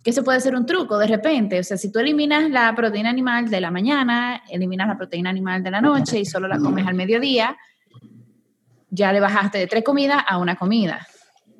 que 0.04 0.10
eso 0.10 0.22
puede 0.22 0.38
ser 0.40 0.54
un 0.54 0.66
truco 0.66 0.98
de 0.98 1.06
repente. 1.06 1.58
O 1.58 1.64
sea, 1.64 1.78
si 1.78 1.90
tú 1.90 1.98
eliminas 1.98 2.50
la 2.50 2.74
proteína 2.74 3.08
animal 3.08 3.48
de 3.48 3.60
la 3.62 3.70
mañana, 3.70 4.42
eliminas 4.50 4.86
la 4.86 4.98
proteína 4.98 5.30
animal 5.30 5.62
de 5.62 5.70
la 5.70 5.80
noche 5.80 6.20
y 6.20 6.26
solo 6.26 6.46
la 6.46 6.58
comes 6.58 6.86
al 6.86 6.94
mediodía, 6.94 7.56
ya 8.90 9.12
le 9.14 9.20
bajaste 9.20 9.56
de 9.56 9.66
tres 9.66 9.82
comidas 9.82 10.22
a 10.28 10.36
una 10.36 10.56
comida. 10.56 11.06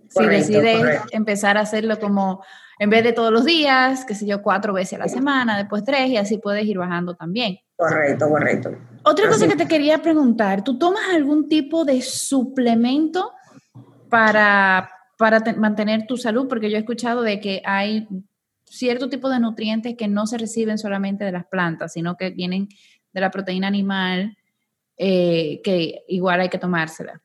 si 0.09 0.27
decides 0.27 1.01
empezar 1.11 1.57
a 1.57 1.63
hacerlo 1.63 1.99
como, 1.99 2.45
en 2.79 2.91
vez 2.91 3.03
de 3.03 3.15
todos 3.15 3.33
los 3.33 3.47
días, 3.47 4.05
qué 4.05 4.15
sé 4.15 4.27
yo, 4.27 4.43
cuatro 4.43 4.75
veces 4.75 4.93
a 4.93 4.99
la 4.99 5.09
semana, 5.09 5.57
después 5.57 5.83
tres, 5.83 6.11
y 6.11 6.19
así 6.19 6.37
puedes 6.37 6.67
ir 6.67 6.77
bajando 6.77 7.15
también. 7.15 7.57
Correcto, 7.77 8.29
correcto. 8.29 8.77
Otra 9.05 9.29
cosa 9.31 9.49
que 9.49 9.57
te 9.57 9.67
quería 9.67 10.03
preguntar, 10.03 10.63
¿tú 10.63 10.79
tomas 10.79 11.03
algún 11.15 11.49
tipo 11.49 11.87
de 11.87 12.03
suplemento 12.03 13.33
para, 14.11 14.91
para 15.17 15.41
mantener 15.57 16.07
tu 16.07 16.19
salud? 16.19 16.47
Porque 16.47 16.71
yo 16.71 16.77
he 16.77 16.81
escuchado 16.81 17.23
de 17.23 17.41
que 17.41 17.63
hay 17.65 18.07
cierto 18.77 19.09
tipo 19.09 19.29
de 19.29 19.41
nutrientes 19.41 19.95
que 19.97 20.09
no 20.09 20.27
se 20.27 20.39
reciben 20.39 20.79
solamente 20.79 21.25
de 21.25 21.33
las 21.33 21.47
plantas, 21.47 21.93
sino 21.93 22.17
que 22.17 22.31
vienen 22.31 22.69
de 23.13 23.21
la 23.21 23.31
proteína 23.31 23.69
animal, 23.69 24.37
eh, 24.97 25.61
que 25.63 26.05
igual 26.09 26.41
hay 26.41 26.49
que 26.49 26.59
tomársela. 26.59 27.21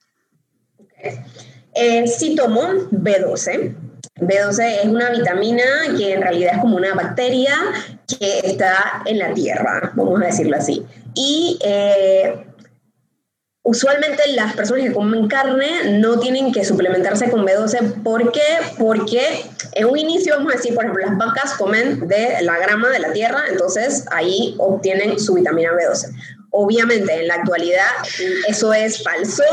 Eh, 1.74 2.08
sí 2.08 2.36
tomo 2.36 2.62
B12. 2.92 3.76
B12 4.16 4.84
es 4.84 4.86
una 4.86 5.10
vitamina 5.12 5.64
que 5.98 6.14
en 6.14 6.22
realidad 6.22 6.56
es 6.56 6.62
como 6.62 6.76
una 6.76 6.94
bacteria 6.94 7.56
que 8.08 8.40
está 8.44 9.04
en 9.06 9.20
la 9.20 9.34
tierra, 9.34 9.94
vamos 9.96 10.22
a 10.22 10.26
decirlo 10.26 10.58
así. 10.58 10.84
Y 11.14 11.58
eh, 11.64 12.49
Usualmente 13.62 14.24
las 14.34 14.54
personas 14.54 14.86
que 14.86 14.94
comen 14.94 15.28
carne 15.28 16.00
no 16.00 16.20
tienen 16.20 16.52
que 16.52 16.64
suplementarse 16.64 17.30
con 17.30 17.46
B12. 17.46 18.04
¿Por 18.04 18.32
qué? 18.32 18.58
Porque 18.78 19.46
en 19.74 19.86
un 19.86 19.98
inicio, 19.98 20.36
vamos 20.38 20.54
a 20.54 20.56
decir, 20.56 20.74
por 20.74 20.86
ejemplo, 20.86 21.06
las 21.06 21.18
vacas 21.18 21.54
comen 21.54 22.08
de 22.08 22.42
la 22.42 22.58
grama 22.58 22.90
de 22.90 23.00
la 23.00 23.12
tierra, 23.12 23.44
entonces 23.50 24.06
ahí 24.12 24.56
obtienen 24.58 25.20
su 25.20 25.34
vitamina 25.34 25.72
B12. 25.72 26.16
Obviamente, 26.52 27.14
en 27.14 27.28
la 27.28 27.36
actualidad 27.36 27.86
eso 28.48 28.74
es 28.74 29.04
falso, 29.04 29.44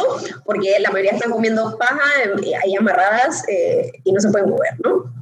porque 0.44 0.78
la 0.80 0.90
mayoría 0.90 1.12
están 1.12 1.30
comiendo 1.30 1.76
paja 1.76 2.00
eh, 2.24 2.52
ahí 2.62 2.74
amarradas 2.74 3.42
eh, 3.48 3.92
y 4.04 4.12
no 4.12 4.20
se 4.20 4.30
pueden 4.30 4.48
mover, 4.48 4.72
¿no? 4.82 5.12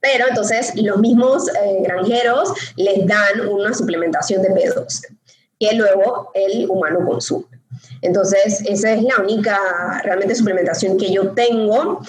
Pero 0.00 0.26
entonces 0.28 0.72
los 0.74 0.98
mismos 0.98 1.48
eh, 1.48 1.78
granjeros 1.82 2.52
les 2.76 3.06
dan 3.06 3.46
una 3.48 3.72
suplementación 3.72 4.42
de 4.42 4.48
B12, 4.48 5.16
que 5.60 5.74
luego 5.74 6.32
el 6.34 6.68
humano 6.68 7.06
consume. 7.06 7.61
Entonces, 8.00 8.62
esa 8.66 8.92
es 8.92 9.02
la 9.02 9.22
única 9.22 9.58
realmente 10.04 10.34
suplementación 10.34 10.96
que 10.98 11.12
yo 11.12 11.30
tengo. 11.30 12.00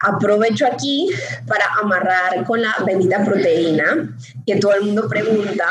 Aprovecho 0.00 0.66
aquí 0.66 1.08
para 1.46 1.64
amarrar 1.82 2.44
con 2.44 2.62
la 2.62 2.74
bendita 2.86 3.24
proteína, 3.24 4.16
que 4.46 4.56
todo 4.56 4.74
el 4.74 4.82
mundo 4.82 5.08
pregunta 5.08 5.70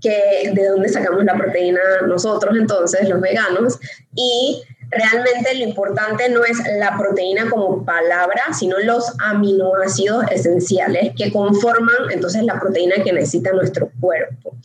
que 0.00 0.52
de 0.54 0.68
dónde 0.68 0.88
sacamos 0.88 1.24
la 1.24 1.36
proteína 1.36 1.80
nosotros 2.06 2.56
entonces, 2.56 3.08
los 3.08 3.20
veganos, 3.20 3.78
y 4.14 4.62
realmente 4.90 5.54
lo 5.54 5.64
importante 5.64 6.28
no 6.28 6.44
es 6.44 6.58
la 6.78 6.96
proteína 6.96 7.48
como 7.50 7.84
palabra, 7.84 8.42
sino 8.52 8.78
los 8.78 9.12
aminoácidos 9.20 10.24
esenciales 10.30 11.12
que 11.16 11.32
conforman 11.32 12.10
entonces 12.10 12.42
la 12.44 12.58
proteína 12.60 12.96
que 13.02 13.12
necesita 13.12 13.52
nuestro 13.52 13.90
cuerpo. 14.00 14.56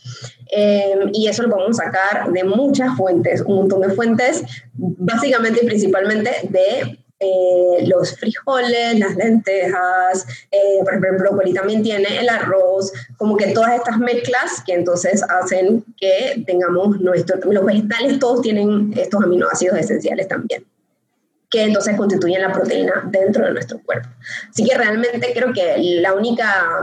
Em, 0.54 1.10
y 1.12 1.28
eso 1.28 1.42
lo 1.42 1.50
podemos 1.50 1.76
sacar 1.76 2.30
de 2.30 2.44
muchas 2.44 2.96
fuentes, 2.96 3.40
un 3.40 3.56
montón 3.56 3.80
de 3.80 3.90
fuentes, 3.90 4.44
básicamente 4.74 5.60
y 5.62 5.66
principalmente 5.66 6.30
de 6.50 7.01
eh, 7.22 7.86
los 7.86 8.16
frijoles, 8.16 8.98
las 8.98 9.16
lentejas, 9.16 10.26
eh, 10.50 10.78
por 10.80 10.88
ejemplo, 10.94 11.10
el 11.10 11.16
brócoli 11.18 11.54
también 11.54 11.82
tiene 11.82 12.18
el 12.20 12.28
arroz, 12.28 12.92
como 13.16 13.36
que 13.36 13.48
todas 13.48 13.74
estas 13.74 13.98
mezclas 13.98 14.62
que 14.66 14.74
entonces 14.74 15.22
hacen 15.22 15.84
que 15.96 16.42
tengamos 16.46 17.00
nuestro, 17.00 17.38
los 17.50 17.64
vegetales 17.64 18.18
todos 18.18 18.42
tienen 18.42 18.92
estos 18.96 19.22
aminoácidos 19.22 19.78
esenciales 19.78 20.28
también 20.28 20.64
que 21.48 21.64
entonces 21.64 21.94
constituyen 21.98 22.40
la 22.40 22.50
proteína 22.50 23.06
dentro 23.10 23.44
de 23.44 23.52
nuestro 23.52 23.78
cuerpo. 23.82 24.08
Así 24.48 24.64
que 24.64 24.74
realmente 24.74 25.34
creo 25.34 25.52
que 25.52 25.76
la 26.00 26.14
única 26.14 26.80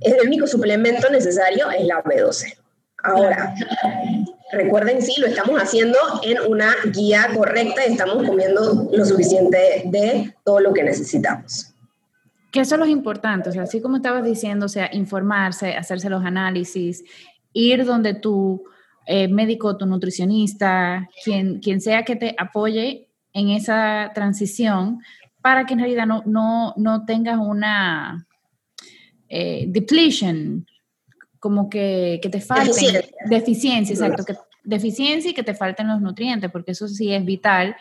el 0.00 0.26
único 0.26 0.46
suplemento 0.46 1.10
necesario 1.10 1.70
es 1.70 1.86
la 1.86 2.02
B12. 2.02 2.56
Ahora, 3.02 3.54
recuerden, 4.52 5.02
sí, 5.02 5.20
lo 5.20 5.26
estamos 5.26 5.60
haciendo 5.60 5.98
en 6.22 6.38
una 6.50 6.74
guía 6.92 7.28
correcta 7.34 7.86
y 7.86 7.92
estamos 7.92 8.26
comiendo 8.26 8.88
lo 8.92 9.04
suficiente 9.04 9.82
de 9.86 10.34
todo 10.44 10.60
lo 10.60 10.72
que 10.72 10.82
necesitamos. 10.82 11.74
Que 12.50 12.60
eso 12.60 12.76
es 12.76 12.78
lo 12.78 12.86
importante, 12.86 13.48
o 13.48 13.52
sea, 13.52 13.62
así 13.62 13.80
como 13.80 13.96
estabas 13.96 14.24
diciendo, 14.24 14.66
o 14.66 14.68
sea, 14.68 14.88
informarse, 14.92 15.74
hacerse 15.74 16.08
los 16.08 16.24
análisis, 16.24 17.02
ir 17.52 17.84
donde 17.84 18.14
tu 18.14 18.64
eh, 19.06 19.28
médico, 19.28 19.76
tu 19.76 19.86
nutricionista, 19.86 21.08
quien, 21.24 21.58
quien 21.60 21.80
sea 21.80 22.04
que 22.04 22.16
te 22.16 22.34
apoye 22.38 23.08
en 23.32 23.50
esa 23.50 24.12
transición, 24.14 25.00
para 25.42 25.66
que 25.66 25.74
en 25.74 25.80
realidad 25.80 26.06
no, 26.06 26.22
no, 26.26 26.74
no 26.76 27.04
tengas 27.04 27.38
una, 27.38 28.26
eh, 29.36 29.64
depletion, 29.68 30.64
como 31.44 31.68
que, 31.68 32.20
que 32.22 32.30
te 32.30 32.40
falten. 32.40 32.68
Deficiencia. 32.68 33.16
Deficiencia, 33.28 33.92
exacto. 33.92 34.24
Que, 34.24 34.34
deficiencia 34.64 35.30
y 35.30 35.34
que 35.34 35.42
te 35.42 35.52
falten 35.52 35.88
los 35.88 36.00
nutrientes, 36.00 36.50
porque 36.50 36.70
eso 36.70 36.88
sí 36.88 37.12
es 37.12 37.22
vital. 37.22 37.76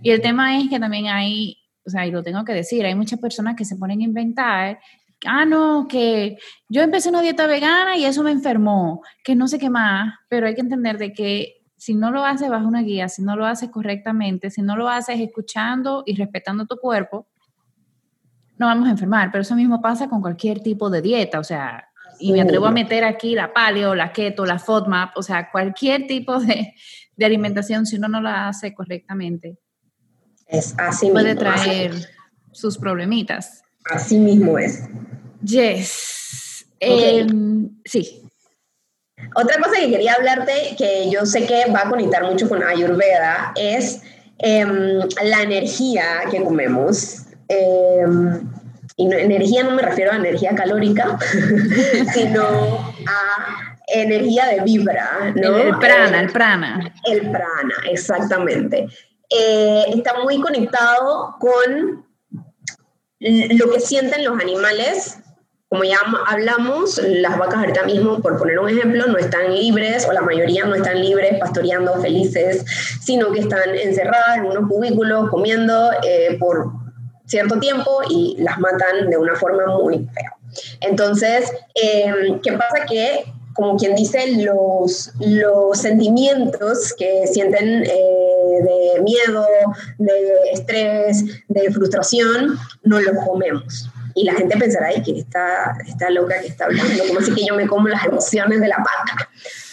Y 0.00 0.10
el 0.12 0.20
tema 0.20 0.56
es 0.56 0.70
que 0.70 0.78
también 0.78 1.08
hay, 1.08 1.58
o 1.84 1.90
sea, 1.90 2.06
y 2.06 2.12
lo 2.12 2.22
tengo 2.22 2.44
que 2.44 2.52
decir, 2.52 2.86
hay 2.86 2.94
muchas 2.94 3.18
personas 3.18 3.56
que 3.56 3.64
se 3.64 3.74
ponen 3.74 3.98
a 4.02 4.04
inventar 4.04 4.78
ah, 5.26 5.44
no, 5.44 5.88
que 5.88 6.38
yo 6.68 6.82
empecé 6.82 7.08
una 7.08 7.22
dieta 7.22 7.48
vegana 7.48 7.96
y 7.96 8.04
eso 8.04 8.22
me 8.22 8.30
enfermó, 8.30 9.02
que 9.24 9.34
no 9.34 9.48
sé 9.48 9.58
qué 9.58 9.68
más, 9.68 10.14
pero 10.28 10.46
hay 10.46 10.54
que 10.54 10.60
entender 10.60 10.96
de 10.96 11.12
que 11.12 11.56
si 11.76 11.96
no 11.96 12.12
lo 12.12 12.24
haces 12.24 12.48
bajo 12.48 12.68
una 12.68 12.82
guía, 12.82 13.08
si 13.08 13.22
no 13.22 13.34
lo 13.34 13.44
haces 13.44 13.70
correctamente, 13.70 14.50
si 14.50 14.62
no 14.62 14.76
lo 14.76 14.88
haces 14.88 15.18
escuchando 15.18 16.04
y 16.06 16.14
respetando 16.14 16.66
tu 16.66 16.76
cuerpo, 16.76 17.26
no 18.58 18.66
vamos 18.66 18.86
a 18.86 18.92
enfermar, 18.92 19.32
pero 19.32 19.42
eso 19.42 19.56
mismo 19.56 19.80
pasa 19.80 20.08
con 20.08 20.20
cualquier 20.20 20.60
tipo 20.60 20.88
de 20.88 21.02
dieta, 21.02 21.40
o 21.40 21.44
sea, 21.44 21.87
y 22.18 22.32
me 22.32 22.40
atrevo 22.40 22.66
a 22.66 22.70
meter 22.70 23.04
aquí 23.04 23.34
la 23.34 23.52
paleo, 23.52 23.94
la 23.94 24.12
keto, 24.12 24.44
la 24.46 24.58
FODMAP, 24.58 25.16
o 25.16 25.22
sea, 25.22 25.50
cualquier 25.50 26.06
tipo 26.06 26.38
de, 26.38 26.74
de 27.16 27.24
alimentación, 27.24 27.86
si 27.86 27.96
uno 27.96 28.08
no 28.08 28.20
la 28.20 28.48
hace 28.48 28.74
correctamente, 28.74 29.58
es 30.48 30.74
así 30.78 31.10
puede 31.10 31.34
traer 31.34 31.92
sus 32.52 32.78
problemitas. 32.78 33.62
Así 33.90 34.18
mismo 34.18 34.58
es. 34.58 34.84
Yes. 35.42 36.66
Em, 36.80 37.70
sí. 37.84 38.22
Otra 39.34 39.60
cosa 39.62 39.80
que 39.80 39.90
quería 39.90 40.14
hablarte, 40.14 40.74
que 40.76 41.10
yo 41.10 41.26
sé 41.26 41.46
que 41.46 41.70
va 41.70 41.82
a 41.82 41.90
conectar 41.90 42.24
mucho 42.24 42.48
con 42.48 42.62
Ayurveda, 42.62 43.52
es 43.56 44.00
em, 44.38 45.00
la 45.24 45.42
energía 45.42 46.04
que 46.30 46.42
comemos. 46.42 47.26
Em, 47.48 48.48
y 48.98 49.06
energía 49.14 49.62
no 49.62 49.70
me 49.70 49.82
refiero 49.82 50.10
a 50.10 50.16
energía 50.16 50.56
calórica, 50.56 51.16
sino 52.12 52.42
a 53.06 53.76
energía 53.86 54.46
de 54.46 54.60
vibra, 54.62 55.32
¿no? 55.36 55.56
El, 55.56 55.78
prana, 55.78 56.20
el 56.20 56.32
prana. 56.32 56.92
El 57.04 57.20
prana, 57.30 57.74
exactamente. 57.88 58.88
Eh, 59.30 59.84
está 59.94 60.20
muy 60.20 60.40
conectado 60.40 61.36
con 61.38 62.04
lo 63.20 63.70
que 63.70 63.80
sienten 63.80 64.24
los 64.24 64.40
animales, 64.40 65.18
como 65.68 65.84
ya 65.84 65.98
hablamos, 66.26 67.00
las 67.04 67.38
vacas 67.38 67.58
ahorita 67.58 67.84
mismo, 67.84 68.20
por 68.20 68.36
poner 68.36 68.58
un 68.58 68.68
ejemplo, 68.68 69.06
no 69.06 69.16
están 69.16 69.54
libres, 69.54 70.08
o 70.08 70.12
la 70.12 70.22
mayoría 70.22 70.64
no 70.64 70.74
están 70.74 71.00
libres, 71.00 71.38
pastoreando 71.38 72.00
felices, 72.00 72.64
sino 73.00 73.30
que 73.30 73.40
están 73.40 73.76
encerradas 73.76 74.38
en 74.38 74.46
unos 74.46 74.68
cubículos 74.68 75.30
comiendo 75.30 75.92
eh, 76.02 76.36
por 76.40 76.72
cierto 77.28 77.60
tiempo 77.60 78.00
y 78.10 78.36
las 78.40 78.58
matan 78.58 79.08
de 79.08 79.16
una 79.16 79.36
forma 79.36 79.66
muy 79.78 79.98
fea. 79.98 80.34
Entonces, 80.80 81.52
em, 81.74 82.40
¿qué 82.40 82.52
pasa? 82.54 82.84
Que, 82.88 83.24
como 83.54 83.76
quien 83.76 83.94
dice, 83.94 84.42
los, 84.42 85.12
los 85.20 85.78
sentimientos 85.78 86.94
que 86.98 87.26
sienten 87.26 87.84
eh, 87.84 88.62
de 88.62 89.02
miedo, 89.02 89.46
de 89.98 90.50
estrés, 90.52 91.24
de 91.48 91.70
frustración, 91.70 92.58
no 92.82 93.00
lo 93.00 93.12
comemos. 93.26 93.88
Y 94.14 94.24
la 94.24 94.34
gente 94.34 94.56
pensará, 94.56 94.90
que 95.02 95.18
está, 95.18 95.76
está 95.86 96.10
loca 96.10 96.40
que 96.40 96.48
está 96.48 96.64
hablando, 96.64 97.04
como 97.06 97.20
si 97.20 97.34
que 97.34 97.46
yo 97.46 97.54
me 97.54 97.66
como 97.66 97.88
las 97.88 98.04
emociones 98.04 98.60
de 98.60 98.68
la 98.68 98.78
vaca. 98.78 99.28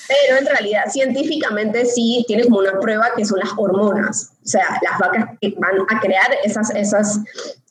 Pero 0.07 0.37
en 0.37 0.45
realidad, 0.45 0.83
científicamente 0.91 1.85
sí 1.85 2.23
tiene 2.27 2.43
como 2.43 2.59
una 2.59 2.79
prueba 2.79 3.07
que 3.15 3.25
son 3.25 3.39
las 3.39 3.49
hormonas. 3.57 4.34
O 4.45 4.47
sea, 4.47 4.79
las 4.83 4.99
vacas 4.99 5.25
van 5.57 5.73
a 5.89 5.99
crear 5.99 6.29
esas, 6.43 6.69
esas, 6.75 7.19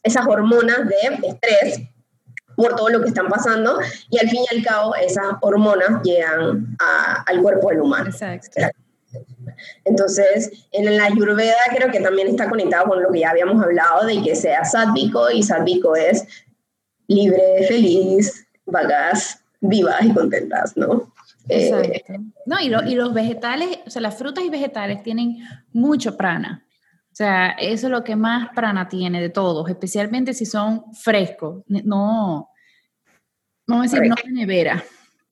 esas 0.03 0.27
hormonas 0.27 0.89
de 0.89 1.29
estrés 1.29 1.81
por 2.57 2.75
todo 2.75 2.89
lo 2.89 3.01
que 3.01 3.09
están 3.09 3.29
pasando 3.29 3.79
y 4.11 4.19
al 4.19 4.29
fin 4.29 4.41
y 4.51 4.57
al 4.57 4.65
cabo 4.65 4.95
esas 4.97 5.27
hormonas 5.41 6.03
llegan 6.03 6.77
al 7.27 7.43
cuerpo 7.43 7.71
del 7.71 7.81
humano. 7.81 8.11
Exacto. 8.11 8.61
Entonces, 9.85 10.67
en 10.73 10.97
la 10.97 11.05
Ayurveda 11.05 11.55
creo 11.77 11.91
que 11.91 12.01
también 12.01 12.29
está 12.29 12.49
conectado 12.49 12.87
con 12.87 13.03
lo 13.03 13.11
que 13.13 13.21
ya 13.21 13.31
habíamos 13.31 13.63
hablado 13.63 14.05
de 14.07 14.21
que 14.23 14.35
sea 14.35 14.65
sádvico 14.65 15.31
y 15.31 15.43
sádvico 15.43 15.95
es 15.95 16.27
libre, 17.07 17.67
feliz, 17.69 18.47
vagas, 18.67 19.45
vivas 19.61 20.03
y 20.03 20.13
contentas, 20.13 20.77
¿no? 20.77 21.13
Eh, 21.49 21.69
Exacto. 21.69 22.25
no, 22.47 22.61
y, 22.61 22.93
y 22.93 22.95
los 22.95 23.13
vegetales, 23.13 23.79
o 23.87 23.91
sea, 23.91 24.01
las 24.01 24.17
frutas 24.17 24.43
y 24.45 24.51
vegetales 24.51 25.03
tienen 25.03 25.39
mucho 25.73 26.17
prana. 26.17 26.64
O 27.15 27.17
sea, 27.17 27.51
eso 27.51 27.87
es 27.87 27.91
lo 27.93 28.03
que 28.03 28.17
más 28.17 28.49
prana 28.55 28.89
tiene 28.89 29.21
de 29.21 29.31
todos, 29.31 29.71
especialmente 29.71 30.35
si 30.35 30.47
son 30.47 30.93
frescos. 30.93 31.63
No, 31.69 32.51
no 33.67 33.83
decir 33.83 34.03
no 34.03 34.17
de 34.17 34.33
nevera 34.33 34.85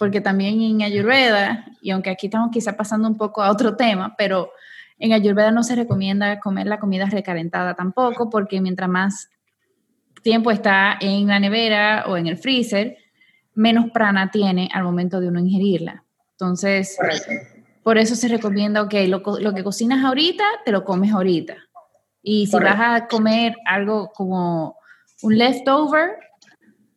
porque 0.03 0.21
también 0.21 0.61
en 0.61 0.83
Ayurveda, 0.83 1.65
y 1.81 1.93
aunque 1.93 2.11
aquí 2.11 2.27
estamos 2.27 2.51
quizá 2.51 2.77
pasando 2.77 3.07
un 3.07 3.17
poco 3.17 3.41
a 3.41 3.53
otro 3.53 3.77
tema, 3.77 4.17
pero 4.19 4.51
en 4.99 5.13
Ayurveda 5.13 5.53
no 5.53 5.63
se 5.63 5.77
recomienda 5.77 6.41
comer 6.41 6.67
la 6.67 6.81
comida 6.81 7.07
recalentada 7.07 7.75
tampoco, 7.75 8.29
porque 8.29 8.61
mientras 8.61 8.91
más 8.91 9.31
tiempo 10.25 10.51
está 10.51 10.99
en 11.01 11.29
la 11.29 11.39
nevera 11.39 12.07
o 12.09 12.17
en 12.17 12.27
el 12.27 12.37
freezer, 12.37 12.97
menos 13.55 13.93
prana 13.93 14.29
tiene 14.33 14.69
al 14.75 14.83
momento 14.83 15.21
de 15.21 15.29
uno 15.29 15.39
ingerirla. 15.39 16.03
Entonces, 16.33 16.99
por 17.85 17.97
eso 17.97 18.17
se 18.17 18.27
recomienda, 18.27 18.83
ok, 18.83 18.95
lo, 19.07 19.23
lo, 19.39 19.55
que 19.55 19.63
cocinas 19.63 20.05
ahorita, 20.05 20.43
te 20.65 20.73
lo 20.73 20.83
comes 20.83 21.13
ahorita. 21.13 21.59
Y 22.23 22.47
si 22.47 22.57
vas 22.59 22.79
a 22.79 23.07
comer 23.09 23.57
algo 23.67 24.13
como 24.13 24.77
un 25.23 25.39
leftover, 25.39 26.11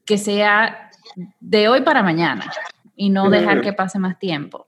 que 0.05 0.17
sea 0.17 0.89
de 1.39 1.67
hoy 1.67 1.81
para 1.81 2.03
mañana 2.03 2.51
y 2.95 3.09
no 3.09 3.29
dejar 3.29 3.61
que 3.61 3.73
pase 3.73 3.99
más 3.99 4.19
tiempo. 4.19 4.67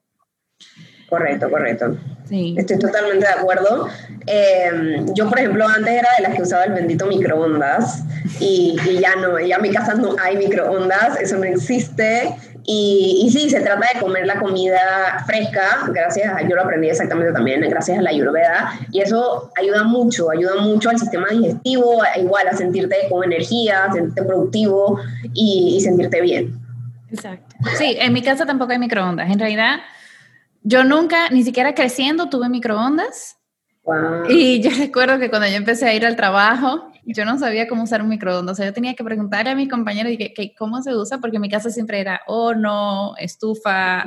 Correcto, 1.09 1.49
correcto. 1.49 1.97
Sí. 2.25 2.55
Estoy 2.57 2.79
totalmente 2.79 3.25
de 3.25 3.31
acuerdo. 3.31 3.87
Eh, 4.25 5.05
yo, 5.13 5.29
por 5.29 5.39
ejemplo, 5.39 5.65
antes 5.65 5.93
era 5.93 6.09
de 6.17 6.23
las 6.23 6.35
que 6.35 6.41
usaba 6.41 6.65
el 6.65 6.73
bendito 6.73 7.05
microondas 7.05 8.03
y, 8.41 8.75
ya 8.99 9.15
no, 9.15 9.39
ya 9.39 9.55
en 9.55 9.61
mi 9.61 9.71
casa 9.71 9.93
no 9.93 10.15
hay 10.21 10.35
microondas, 10.35 11.21
eso 11.21 11.37
no 11.37 11.45
existe. 11.45 12.35
Y, 12.69 13.21
y, 13.23 13.29
sí, 13.31 13.49
se 13.49 13.61
trata 13.61 13.87
de 13.93 13.99
comer 14.01 14.27
la 14.27 14.41
comida 14.41 15.23
fresca, 15.25 15.87
gracias, 15.87 16.35
a, 16.35 16.41
yo 16.45 16.53
lo 16.53 16.63
aprendí 16.63 16.89
exactamente 16.89 17.31
también, 17.31 17.61
gracias 17.61 17.97
a 17.97 18.01
la 18.01 18.09
ayurveda, 18.09 18.77
y 18.91 18.99
eso 18.99 19.49
ayuda 19.57 19.85
mucho, 19.85 20.29
ayuda 20.29 20.57
mucho 20.61 20.89
al 20.89 20.99
sistema 20.99 21.27
digestivo, 21.31 22.01
igual 22.17 22.45
a 22.49 22.53
sentirte 22.57 23.07
con 23.09 23.23
energía, 23.23 23.87
sentirte 23.93 24.21
productivo 24.21 24.99
y, 25.33 25.75
y 25.77 25.81
sentirte 25.81 26.19
bien. 26.19 26.59
Exacto. 27.09 27.55
Sí, 27.77 27.95
en 27.99 28.11
mi 28.11 28.21
casa 28.21 28.45
tampoco 28.45 28.73
hay 28.73 28.79
microondas. 28.79 29.31
En 29.31 29.39
realidad, 29.39 29.79
yo 30.63 30.83
nunca, 30.83 31.29
ni 31.29 31.43
siquiera 31.43 31.73
creciendo, 31.73 32.27
tuve 32.27 32.49
microondas. 32.49 33.37
Y 34.27 34.59
yo 34.59 34.71
recuerdo 34.77 35.17
que 35.17 35.29
cuando 35.29 35.47
yo 35.47 35.55
empecé 35.55 35.87
a 35.87 35.93
ir 35.93 36.05
al 36.05 36.17
trabajo, 36.17 36.91
yo 37.13 37.23
no 37.23 37.39
sabía 37.39 37.67
cómo 37.69 37.83
usar 37.83 38.01
un 38.01 38.09
microondas. 38.09 38.53
O 38.53 38.57
sea, 38.57 38.65
yo 38.65 38.73
tenía 38.73 38.93
que 38.93 39.03
preguntarle 39.03 39.51
a 39.51 39.55
mis 39.55 39.69
compañeros 39.69 40.11
que, 40.17 40.53
cómo 40.57 40.81
se 40.81 40.93
usa, 40.93 41.19
porque 41.19 41.37
en 41.37 41.41
mi 41.41 41.49
casa 41.49 41.69
siempre 41.69 42.01
era 42.01 42.21
horno, 42.27 43.15
estufa, 43.17 44.03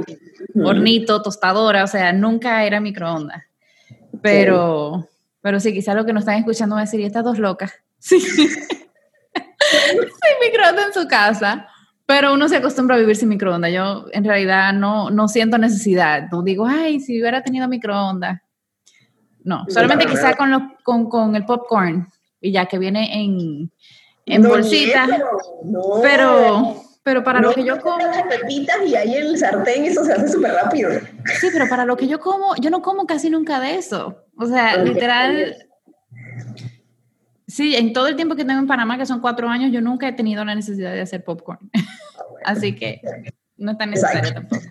hornito, 0.55 1.23
tostadora. 1.23 1.85
O 1.85 1.87
sea, 1.87 2.13
nunca 2.13 2.63
era 2.65 2.79
microondas. 2.79 3.43
Pero, 4.21 5.01
sí. 5.01 5.09
pero 5.41 5.61
sí, 5.61 5.73
quizá 5.73 5.95
lo 5.95 6.05
que 6.05 6.13
nos 6.13 6.23
están 6.23 6.37
escuchando 6.37 6.75
va 6.75 6.83
a 6.83 6.85
decir, 6.85 7.01
¿y 7.01 7.05
estas 7.05 7.25
dos 7.25 7.39
locas? 7.39 7.73
Sí. 8.03 8.19
Sin 8.19 8.49
microondas 10.43 10.87
en 10.87 11.03
su 11.03 11.07
casa. 11.07 11.69
Pero 12.07 12.35
uno 12.35 12.49
se 12.49 12.57
acostumbra 12.57 12.97
a 12.97 12.99
vivir 12.99 13.15
sin 13.15 13.29
microondas. 13.29 13.73
Yo 13.73 14.07
en 14.13 14.25
realidad 14.25 14.73
no, 14.73 15.11
no 15.11 15.29
siento 15.29 15.59
necesidad. 15.59 16.29
No 16.33 16.43
digo, 16.43 16.67
ay, 16.67 16.99
si 17.01 17.21
hubiera 17.21 17.43
tenido 17.43 17.69
microondas. 17.69 18.41
No, 19.45 19.65
solamente 19.69 20.07
quizá 20.07 20.35
con, 20.35 20.51
los, 20.51 20.63
con, 20.83 21.09
con, 21.09 21.37
el 21.37 21.45
popcorn 21.45 22.09
y 22.41 22.53
ya 22.53 22.67
que 22.67 22.79
viene 22.79 23.23
en, 23.23 23.71
en 24.27 24.43
bolsita. 24.43 25.07
Pero, 26.03 26.83
pero 27.03 27.25
para 27.25 27.41
lo 27.41 27.53
que 27.53 27.65
yo 27.65 27.81
como. 27.81 27.99
pepitas 28.29 28.79
y 28.87 28.95
ahí 28.95 29.15
el 29.15 29.37
sartén 29.39 29.85
eso 29.85 30.05
se 30.05 30.13
hace 30.13 30.29
súper 30.29 30.53
rápido. 30.53 30.91
Sí, 31.41 31.49
pero 31.53 31.69
para 31.69 31.85
lo 31.85 31.97
que 31.97 32.09
yo 32.09 32.21
como, 32.21 32.55
yo 32.57 32.71
no 32.71 32.83
como 32.83 33.07
casi 33.07 33.31
nunca 33.31 33.61
de 33.61 33.77
eso. 33.77 34.25
O 34.37 34.47
sea, 34.47 34.77
literal. 34.77 35.57
Sí, 37.47 37.75
en 37.75 37.93
todo 37.93 38.07
el 38.07 38.17
tiempo 38.17 38.37
que 38.37 38.45
tengo 38.45 38.61
en 38.61 38.69
Panamá, 38.69 38.97
que 38.97 39.07
son 39.07 39.21
cuatro 39.21 39.49
años, 39.49 39.73
yo 39.73 39.81
nunca 39.81 40.07
he 40.07 40.13
tenido 40.13 40.45
la 40.45 40.55
necesidad 40.55 40.93
de 40.93 41.01
hacer 41.01 41.25
popcorn. 41.25 41.71
Ah, 42.43 42.53
Así 42.53 42.75
que 42.75 43.03
no 43.57 43.73
es 43.73 43.79
tan 43.79 43.91
necesario 43.91 44.33
tampoco. 44.33 44.63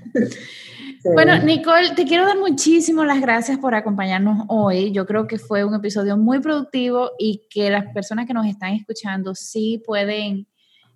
Bueno, 1.04 1.38
Nicole, 1.44 1.92
te 1.96 2.06
quiero 2.06 2.26
dar 2.26 2.38
muchísimas 2.38 3.08
las 3.08 3.22
gracias 3.22 3.58
por 3.58 3.74
acompañarnos 3.74 4.46
hoy. 4.50 4.92
Yo 4.92 5.06
creo 5.06 5.28
que 5.28 5.38
fue 5.38 5.64
un 5.64 5.74
episodio 5.74 6.18
muy 6.18 6.40
productivo 6.40 7.12
y 7.18 7.44
que 7.50 7.70
las 7.70 7.86
personas 7.94 8.28
que 8.28 8.34
nos 8.34 8.46
están 8.46 8.74
escuchando 8.74 9.34
sí 9.34 9.82
pueden 9.86 10.48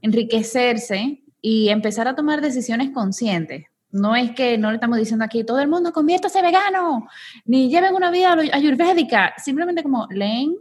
enriquecerse 0.01 1.23
y 1.41 1.69
empezar 1.69 2.07
a 2.07 2.15
tomar 2.15 2.41
decisiones 2.41 2.89
conscientes. 2.91 3.65
No 3.91 4.15
es 4.15 4.31
que 4.31 4.57
no 4.57 4.69
le 4.71 4.75
estamos 4.75 4.97
diciendo 4.97 5.23
aquí, 5.23 5.43
todo 5.43 5.59
el 5.59 5.69
mundo 5.69 5.93
conviértase 5.93 6.41
vegano, 6.41 7.07
ni 7.45 7.69
lleven 7.69 7.95
una 7.95 8.11
vida 8.11 8.35
ayurvédica. 8.51 9.33
Simplemente 9.37 9.83
como 9.83 10.07
leen, 10.09 10.57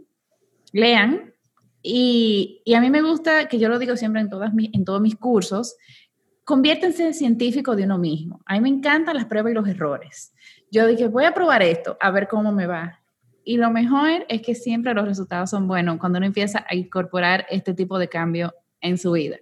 lean. 0.71 1.33
Y, 1.81 2.61
a 2.73 2.79
mí 2.79 2.89
me 2.89 3.01
gusta, 3.01 3.49
que 3.49 3.59
yo 3.59 3.67
lo 3.67 3.77
digo 3.77 3.97
siempre 3.97 4.21
en, 4.21 4.29
todas 4.29 4.53
en 4.55 4.85
todos 4.85 5.01
mis 5.01 5.17
cursos, 5.17 5.75
conviértense 6.43 7.05
en 7.05 7.13
científico 7.13 7.75
de 7.75 7.83
uno 7.83 7.97
mismo. 7.97 8.41
A 8.45 8.55
mí 8.55 8.61
me 8.61 8.69
encantan 8.69 9.15
las 9.15 9.25
pruebas 9.25 9.51
y 9.51 9.55
los 9.55 9.67
errores. 9.67 10.33
Yo 10.71 10.87
dije, 10.87 11.07
voy 11.07 11.25
a 11.25 11.33
probar 11.33 11.61
esto, 11.61 11.97
a 11.99 12.11
ver 12.11 12.27
cómo 12.27 12.51
me 12.51 12.67
va. 12.67 12.99
Y 13.45 13.57
lo 13.57 13.69
mejor 13.71 14.25
es 14.29 14.41
que 14.41 14.55
siempre 14.55 14.93
los 14.93 15.05
resultados 15.05 15.49
son 15.49 15.67
buenos 15.67 15.97
cuando 15.99 16.17
uno 16.17 16.25
empieza 16.25 16.65
a 16.67 16.75
incorporar 16.75 17.45
este 17.49 17.73
tipo 17.73 17.99
de 17.99 18.07
cambio 18.07 18.53
en 18.81 18.97
su 18.97 19.11
vida. 19.11 19.37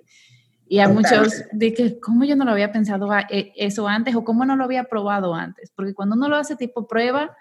Y 0.68 0.80
a 0.80 0.88
muchos 0.88 1.44
dicen, 1.52 2.00
¿cómo 2.02 2.24
yo 2.24 2.36
no 2.36 2.46
lo 2.46 2.52
había 2.52 2.72
pensado 2.72 3.10
e, 3.30 3.52
eso 3.58 3.88
antes 3.88 4.16
o 4.16 4.24
cómo 4.24 4.46
no 4.46 4.56
lo 4.56 4.64
había 4.64 4.86
probado 4.86 5.36
antes? 5.36 5.70
Porque 5.76 5.94
cuando 5.94 6.16
uno 6.16 6.30
lo 6.30 6.38
hace 6.38 6.56
tipo 6.56 6.88
prueba, 6.88 7.36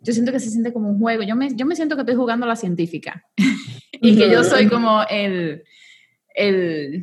yo 0.00 0.12
siento 0.12 0.30
que 0.30 0.38
se 0.38 0.50
siente 0.50 0.72
como 0.72 0.88
un 0.88 1.00
juego. 1.00 1.24
Yo 1.24 1.34
me, 1.34 1.54
yo 1.56 1.66
me 1.66 1.74
siento 1.74 1.96
que 1.96 2.02
estoy 2.02 2.14
jugando 2.14 2.46
a 2.46 2.48
la 2.48 2.56
científica 2.56 3.24
y 3.92 4.16
que 4.16 4.30
yo 4.30 4.44
soy 4.44 4.68
como 4.68 5.02
el, 5.10 5.64
el 6.34 7.02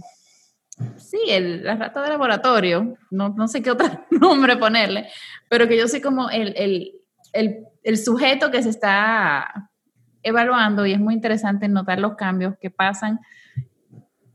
sí, 0.97 1.19
el, 1.29 1.63
la 1.63 1.75
rata 1.75 2.01
de 2.01 2.09
laboratorio, 2.09 2.97
no, 3.11 3.29
no 3.29 3.47
sé 3.47 3.61
qué 3.61 3.71
otro 3.71 3.87
nombre 4.11 4.57
ponerle, 4.57 5.07
pero 5.49 5.67
que 5.67 5.77
yo 5.77 5.87
soy 5.87 6.01
como 6.01 6.29
el, 6.29 6.53
el, 6.57 7.65
el, 7.83 7.97
sujeto 7.97 8.51
que 8.51 8.63
se 8.63 8.69
está 8.69 9.69
evaluando 10.21 10.85
y 10.85 10.93
es 10.93 10.99
muy 10.99 11.13
interesante 11.13 11.67
notar 11.67 11.99
los 11.99 12.15
cambios 12.15 12.55
que 12.59 12.69
pasan 12.69 13.19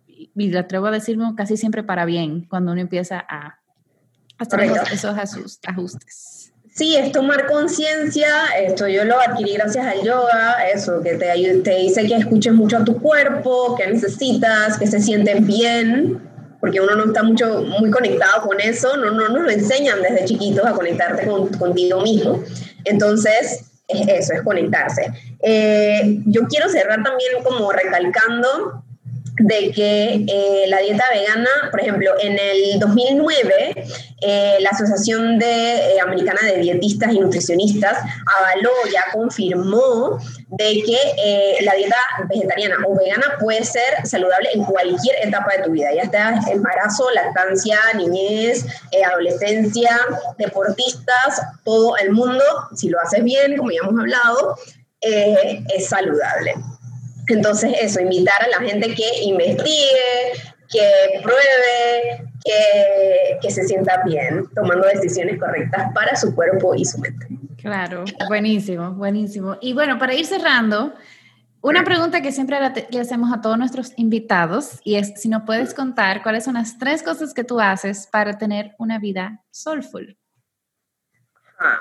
y 0.07 0.31
le 0.35 0.59
atrevo 0.59 0.87
a 0.87 0.91
decirlo 0.91 1.35
casi 1.37 1.57
siempre 1.57 1.83
para 1.83 2.05
bien 2.05 2.47
cuando 2.49 2.73
uno 2.73 2.81
empieza 2.81 3.25
a 3.29 3.59
hacer 4.39 4.61
esos, 4.93 5.59
ajustes. 5.67 6.53
Sí, 6.71 6.95
es 6.95 7.11
tomar 7.11 7.47
conciencia, 7.47 8.29
esto 8.57 8.87
yo 8.87 9.05
lo 9.05 9.19
adquirí 9.19 9.55
gracias 9.55 9.85
al 9.85 10.05
yoga, 10.05 10.69
eso, 10.73 11.03
que 11.03 11.17
te, 11.17 11.61
te 11.65 11.77
dice 11.77 12.07
que 12.07 12.15
escuches 12.15 12.53
mucho 12.53 12.77
a 12.77 12.85
tu 12.85 13.01
cuerpo, 13.01 13.75
que 13.77 13.91
necesitas, 13.91 14.79
que 14.79 14.87
se 14.87 15.01
sienten 15.01 15.45
bien, 15.45 16.28
porque 16.61 16.81
uno 16.81 16.95
no 16.95 17.05
está 17.07 17.23
mucho, 17.23 17.63
muy 17.63 17.91
conectado 17.91 18.43
con 18.43 18.61
eso, 18.61 18.97
no, 18.97 19.11
no 19.11 19.29
nos 19.29 19.43
lo 19.43 19.51
enseñan 19.51 20.03
desde 20.03 20.25
chiquitos 20.25 20.67
a 20.67 20.73
conectarte 20.73 21.27
con, 21.27 21.49
contigo 21.49 22.01
mismo. 22.01 22.43
Entonces, 22.85 23.65
es 23.87 24.09
eso, 24.09 24.35
es 24.35 24.43
conectarse. 24.43 25.11
Eh, 25.41 26.21
yo 26.27 26.43
quiero 26.49 26.69
cerrar 26.69 27.03
también 27.03 27.43
como 27.43 27.73
recalcando 27.73 28.85
de 29.39 29.73
que 29.73 30.25
eh, 30.27 30.65
la 30.69 30.79
dieta 30.79 31.05
vegana, 31.13 31.49
por 31.71 31.81
ejemplo, 31.81 32.13
en 32.21 32.39
el 32.39 32.79
2009, 32.79 33.85
eh, 34.21 34.57
la 34.61 34.71
Asociación 34.71 35.39
de, 35.39 35.95
eh, 35.95 36.01
Americana 36.01 36.41
de 36.43 36.59
Dietistas 36.59 37.13
y 37.13 37.21
Nutricionistas 37.21 37.99
avaló, 38.39 38.71
ya 38.93 39.05
confirmó 39.13 40.19
de 40.49 40.83
que 40.83 41.59
la 41.63 41.75
dieta 41.75 41.97
vegetariana 42.29 42.77
o 42.87 42.97
vegana 42.97 43.37
puede 43.39 43.65
ser 43.65 44.05
saludable 44.05 44.49
en 44.55 44.65
cualquier 44.65 45.17
etapa 45.23 45.57
de 45.57 45.65
tu 45.65 45.71
vida, 45.71 45.89
ya 45.95 46.11
sea 46.11 46.41
embarazo, 46.51 47.09
lactancia, 47.11 47.79
niñez, 47.95 48.65
adolescencia, 49.07 49.99
deportistas, 50.39 51.43
todo 51.65 51.97
el 51.99 52.13
mundo, 52.13 52.43
si 52.75 52.89
lo 52.89 52.99
haces 53.01 53.23
bien, 53.23 53.57
como 53.57 53.71
ya 53.71 53.81
hemos 53.83 54.01
hablado, 54.01 54.57
es 55.01 55.89
saludable. 55.89 56.55
Entonces, 57.29 57.75
eso, 57.81 58.01
invitar 58.01 58.43
a 58.43 58.49
la 58.49 58.69
gente 58.69 58.95
que 58.95 59.23
investigue, 59.25 60.33
que 60.71 61.21
pruebe, 61.23 62.31
que, 62.45 63.39
que, 63.41 63.51
se 63.51 63.65
sienta 63.65 64.03
bien, 64.05 64.45
tomando 64.55 64.87
decisiones 64.87 65.39
correctas 65.39 65.91
para 65.95 66.17
su 66.17 66.35
cuerpo 66.35 66.75
y 66.75 66.85
su 66.85 66.99
mente. 66.99 67.27
Claro, 67.59 68.05
buenísimo, 68.29 68.93
buenísimo. 68.93 69.57
Y 69.61 69.73
bueno, 69.73 69.99
para 69.99 70.15
ir 70.15 70.27
cerrando, 70.27 70.95
una 71.61 71.83
pregunta 71.85 72.21
que 72.23 72.31
siempre 72.31 72.59
le 72.91 73.01
hacemos 73.01 73.33
a 73.33 73.41
todos 73.41 73.59
nuestros 73.59 73.93
invitados 73.97 74.81
y 74.85 74.95
es 74.95 75.15
si 75.17 75.29
nos 75.29 75.43
puedes 75.43 75.75
contar 75.75 76.23
cuáles 76.23 76.45
son 76.45 76.55
las 76.55 76.79
tres 76.79 77.03
cosas 77.03 77.35
que 77.35 77.43
tú 77.43 77.59
haces 77.59 78.07
para 78.07 78.39
tener 78.39 78.75
una 78.79 78.99
vida 78.99 79.43
soulful. 79.51 80.17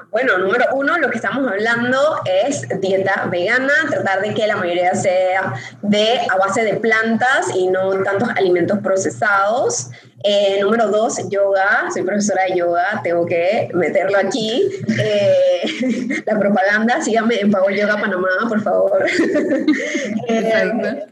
Bueno, 0.09 0.39
número 0.39 0.65
uno, 0.73 0.97
lo 0.97 1.11
que 1.11 1.17
estamos 1.17 1.47
hablando 1.47 1.99
es 2.25 2.67
dieta 2.81 3.27
vegana, 3.29 3.73
tratar 3.87 4.21
de 4.21 4.33
que 4.33 4.47
la 4.47 4.55
mayoría 4.55 4.95
sea 4.95 5.53
de 5.83 6.19
a 6.31 6.35
base 6.37 6.63
de 6.63 6.75
plantas 6.77 7.53
y 7.53 7.67
no 7.67 8.01
tantos 8.03 8.29
alimentos 8.29 8.79
procesados. 8.79 9.91
Eh, 10.23 10.59
número 10.61 10.87
dos, 10.87 11.29
yoga. 11.29 11.91
Soy 11.93 12.01
profesora 12.01 12.45
de 12.45 12.57
yoga, 12.57 13.01
tengo 13.03 13.25
que 13.27 13.69
meterlo 13.75 14.17
aquí. 14.17 14.67
Eh, 14.99 16.23
la 16.25 16.39
propaganda, 16.39 16.99
síganme 17.01 17.39
en 17.39 17.51
Power 17.51 17.75
Yoga 17.75 18.01
Panamá, 18.01 18.29
por 18.49 18.61
favor. 18.61 19.05
eh, 20.27 21.07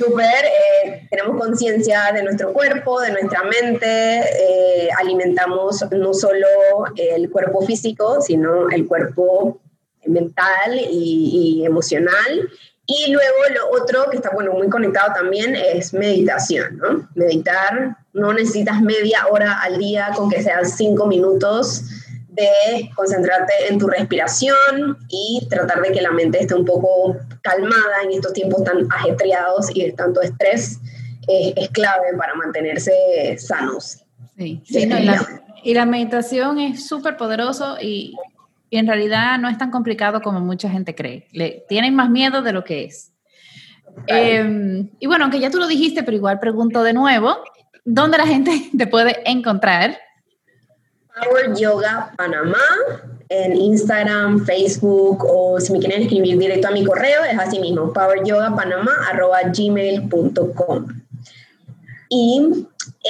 súper, 0.00 0.44
eh, 0.44 1.06
tenemos 1.10 1.38
conciencia 1.38 2.10
de 2.12 2.22
nuestro 2.22 2.52
cuerpo, 2.54 3.00
de 3.00 3.12
nuestra 3.12 3.42
mente, 3.44 4.20
eh, 4.20 4.88
alimentamos 4.98 5.84
no 5.90 6.14
solo 6.14 6.46
el 6.96 7.28
cuerpo 7.30 7.60
físico, 7.62 8.22
sino 8.22 8.70
el 8.70 8.86
cuerpo 8.86 9.60
mental 10.06 10.80
y, 10.90 11.62
emocional. 11.66 12.48
Y 12.86 13.12
luego 13.12 13.36
lo 13.54 13.82
otro 13.82 14.10
que 14.10 14.16
está 14.16 14.30
bueno, 14.30 14.52
muy 14.52 14.68
conectado 14.68 15.12
también 15.12 15.54
es 15.54 15.92
meditación, 15.92 16.78
¿no? 16.78 17.08
Meditar, 17.14 17.96
no 18.14 18.32
necesitas 18.32 18.80
media 18.80 19.26
hora 19.30 19.60
al 19.60 19.78
día 19.78 20.10
con 20.16 20.30
que 20.30 20.42
sean 20.42 20.66
cinco 20.66 21.06
minutos 21.06 21.84
de 22.32 22.90
concentrarte 22.94 23.52
en 23.68 23.78
tu 23.78 23.88
respiración 23.88 24.98
y 25.08 25.46
tratar 25.48 25.82
de 25.82 25.92
que 25.92 26.00
la 26.00 26.12
mente 26.12 26.40
esté 26.40 26.54
un 26.54 26.64
poco 26.64 27.16
calmada 27.42 28.02
en 28.04 28.12
estos 28.12 28.32
tiempos 28.32 28.62
tan 28.64 28.86
ajetreados 28.90 29.74
y 29.74 29.84
de 29.84 29.92
tanto 29.92 30.20
estrés, 30.22 30.78
es 31.28 31.68
clave 31.70 32.16
para 32.16 32.34
mantenerse 32.34 33.36
sanos. 33.38 34.04
Sí, 34.36 34.62
y, 35.62 35.74
la, 35.74 35.84
meditación 35.84 36.58
es 36.58 36.86
súper 36.88 37.16
poderoso 37.16 37.76
y, 37.80 38.14
en 38.70 38.86
realidad 38.86 39.38
no 39.38 39.48
es 39.48 39.58
tan 39.58 39.70
complicado 39.70 40.22
como 40.22 40.40
mucha 40.40 40.70
gente 40.70 40.94
cree. 40.94 41.26
Le, 41.32 41.64
tienen 41.68 41.94
más 41.94 42.08
miedo 42.08 42.40
de 42.40 42.52
lo 42.52 42.64
que 42.64 42.84
es. 42.84 43.12
Em, 44.06 44.88
y 45.00 45.06
bueno, 45.06 45.24
aunque 45.24 45.40
ya 45.40 45.50
tú 45.50 45.58
lo 45.58 45.66
dijiste, 45.66 46.04
pero 46.04 46.16
igual 46.16 46.38
pregunto 46.38 46.84
de 46.84 46.92
nuevo, 46.92 47.36
¿dónde 47.84 48.16
la 48.16 48.26
gente 48.26 48.70
te 48.78 48.86
puede 48.86 49.28
encontrar? 49.28 49.98
Power 51.14 51.54
Yoga 51.56 52.12
Panamá 52.16 52.58
en 53.30 53.56
Instagram, 53.56 54.44
Facebook 54.44 55.24
o 55.24 55.58
si 55.60 55.72
me 55.72 55.78
quieren 55.78 56.02
escribir 56.02 56.36
directo 56.36 56.68
a 56.68 56.72
mi 56.72 56.84
correo 56.84 57.24
es 57.24 57.38
así 57.38 57.58
mismo, 57.60 57.90
poweryogapanama.gmail.com. 57.92 60.86
Y 62.08 62.66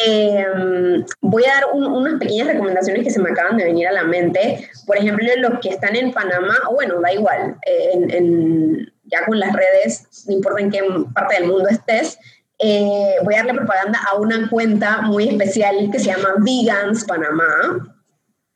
em, 0.06 1.06
voy 1.22 1.44
a 1.44 1.54
dar 1.54 1.64
unas 1.72 2.18
pequeñas 2.18 2.48
recomendaciones 2.48 3.02
que 3.02 3.10
se 3.10 3.18
me 3.18 3.30
acaban 3.30 3.56
de 3.56 3.64
venir 3.64 3.88
a 3.88 3.92
la 3.92 4.04
mente. 4.04 4.68
Por 4.86 4.98
ejemplo, 4.98 5.26
los 5.38 5.58
que 5.60 5.70
están 5.70 5.96
en 5.96 6.12
Panamá, 6.12 6.54
o 6.68 6.74
bueno, 6.74 7.00
da 7.00 7.14
igual, 7.14 7.56
en, 7.64 8.92
ya 9.04 9.24
con 9.24 9.40
las 9.40 9.54
redes, 9.54 10.06
no 10.26 10.34
importa 10.34 10.60
en 10.60 10.70
qué 10.70 10.82
parte 11.14 11.36
del 11.36 11.46
mundo 11.46 11.66
estés, 11.70 12.18
eh, 12.62 13.14
voy 13.22 13.34
a 13.34 13.38
darle 13.38 13.54
propaganda 13.54 14.00
a 14.10 14.16
una 14.16 14.48
cuenta 14.48 15.02
muy 15.02 15.28
especial 15.28 15.88
que 15.90 15.98
se 15.98 16.06
llama 16.06 16.34
Vegans 16.38 17.04
Panamá 17.04 17.90